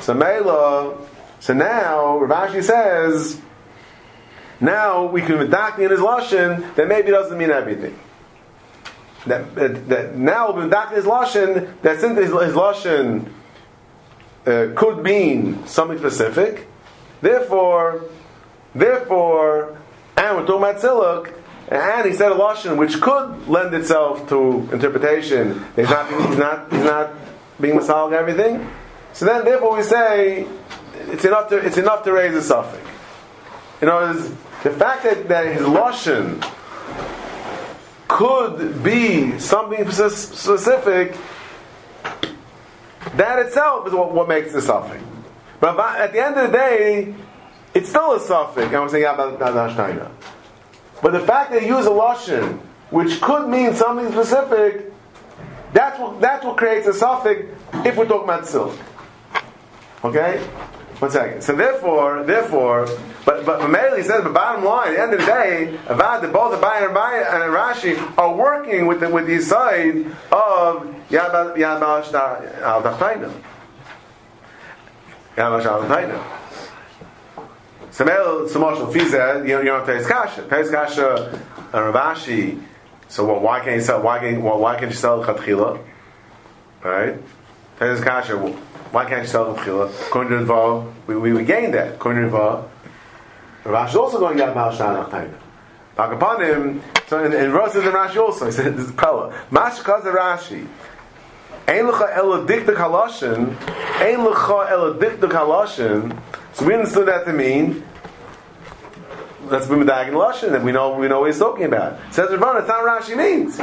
[0.00, 0.98] so Mela,
[1.38, 3.40] so now Rav Ashi says
[4.60, 7.96] now we can medact in his lashon that maybe doesn't mean everything.
[9.26, 13.30] That, that, that now in his lashon that since his, his lashon
[14.44, 16.66] uh, could mean something specific,
[17.20, 18.06] therefore,
[18.74, 19.78] therefore,
[20.16, 21.39] and we're talking about silk.
[21.70, 25.64] And he said a lashon which could lend itself to interpretation.
[25.76, 27.14] He's not, he's not, he's not
[27.60, 28.68] being masal and everything.
[29.12, 30.46] So then, therefore, we say
[31.12, 32.84] it's enough to it's enough to raise a suffix.
[33.80, 34.12] You know,
[34.62, 36.44] the fact that, that his lashon
[38.08, 41.16] could be something specific,
[43.14, 45.02] that itself is what, what makes the suffix.
[45.60, 47.14] But at the end of the day,
[47.74, 48.66] it's still a suffix.
[48.66, 50.10] And we're saying about Hashtaina.
[51.02, 52.58] But the fact that he used a lashon,
[52.90, 54.92] which could mean something specific,
[55.72, 57.46] that's what that's what creates a suffix.
[57.84, 58.76] If we're talking about silk,
[60.04, 60.40] okay.
[61.00, 61.42] One second.
[61.42, 62.86] So therefore, therefore,
[63.24, 66.30] but but Mameli says, but bottom line, at the end of the day, Avad, that
[66.30, 72.82] both and Abai and Rashi are working with the with the side of Yad Al
[72.82, 73.32] Tachtainu.
[75.36, 76.22] Yad Al Tachtainu.
[78.00, 80.40] Samel Samoshel Fiza, you know, you don't have Kasha.
[80.44, 81.38] Teis Kasha
[81.74, 82.62] and Ravashi.
[83.08, 84.00] So well, why can't you sell?
[84.00, 85.78] Why can't well, why can't you sell Chatchila?
[86.82, 87.18] Right?
[87.78, 88.38] Teis Kasha.
[88.38, 89.64] Why can't you sell to
[90.14, 91.98] the we, we, we gained that.
[91.98, 92.66] Dvar,
[93.64, 95.34] Ravashi also going get Baal Shanach.
[95.94, 99.38] Back upon him, so in, in Rosh and Rashi also, he said, this is Pella.
[99.50, 100.66] Mash Kaza Rashi.
[101.68, 103.50] Ein lecha ela dikduk haloshin.
[104.00, 106.18] Ein lecha ela dikduk haloshin.
[106.54, 107.84] So we understood that to mean
[109.50, 111.98] that's b'medag lashon that we know we know what he's talking about.
[112.12, 113.58] Says Ravana, that's not what Rashi means.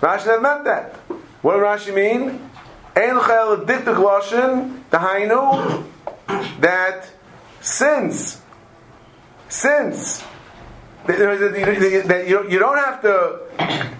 [0.00, 0.94] Rashi never meant that.
[1.42, 2.48] What does Rashi mean?
[2.96, 4.82] Ein lecha ela dikduk lashon.
[4.90, 5.84] Dahainu
[6.60, 7.10] that
[7.60, 8.40] since
[9.48, 10.24] since
[11.06, 13.40] that you you don't have to.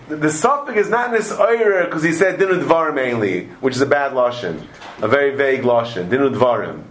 [0.09, 3.81] The suffix is not in this oyer because he said dinu dvarim mainly, which is
[3.81, 4.67] a bad lashon,
[5.01, 6.09] a very vague lashon.
[6.09, 6.83] Dinu dvarim.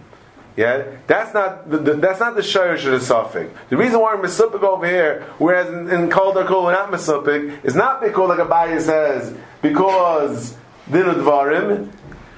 [0.56, 3.50] Yeah, that's not the, the, that's not the shayrish of the suffix.
[3.70, 7.74] The reason why we're mesupik over here, whereas in, in kol we're not mesupik, is
[7.74, 10.54] not because like Abaya says because
[10.90, 11.90] din dvarim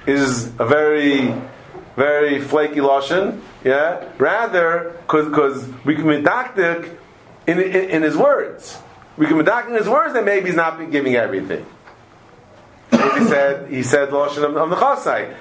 [0.07, 1.35] is a very
[1.97, 3.41] very flaky lashon.
[3.65, 6.97] Yeah, rather because we can medactic
[7.47, 8.77] in, in in his words.
[9.17, 11.65] We can medactic in his words that maybe he's not giving everything.
[12.91, 15.35] He said, he said lashon of, of the chasai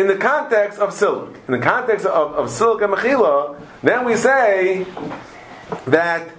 [0.00, 4.16] in the context of siluk, in the context of, of siluk and mechila, then we
[4.16, 4.86] say
[5.86, 6.30] that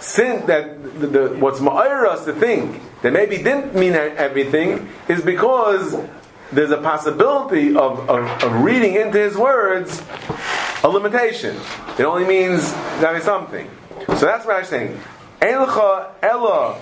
[0.00, 5.94] sin that the, the, what's us to think that maybe didn't mean everything is because
[6.50, 10.02] there's a possibility of, of, of reading into his words
[10.82, 11.56] a limitation.
[11.98, 13.70] It only means that is something.
[14.06, 14.98] So that's what I'm saying.
[15.42, 15.52] Ein
[16.22, 16.80] ella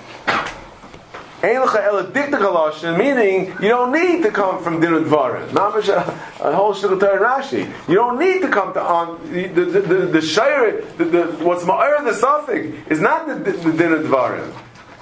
[1.43, 5.49] meaning you don't need to come from Din Dvarim.
[5.49, 7.69] Mamash a whole Shulchan Rashi.
[7.89, 12.05] You don't need to come to on the the the, the, the the, what's ma'ir
[12.05, 14.53] the safek is not the, the, the Dvarim.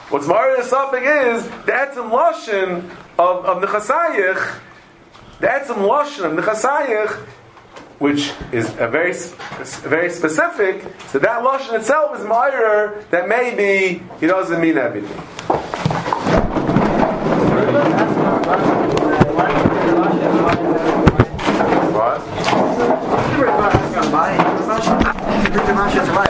[0.09, 2.89] What's ma'ir the safek is the etzim lashon
[3.19, 4.61] of of the chasayich,
[5.41, 7.11] the etzim lashon of the chasayich,
[7.99, 9.13] which is a very
[9.83, 10.87] very specific.
[11.09, 15.90] So that lashon itself is ma'ir that maybe he doesn't mean everything.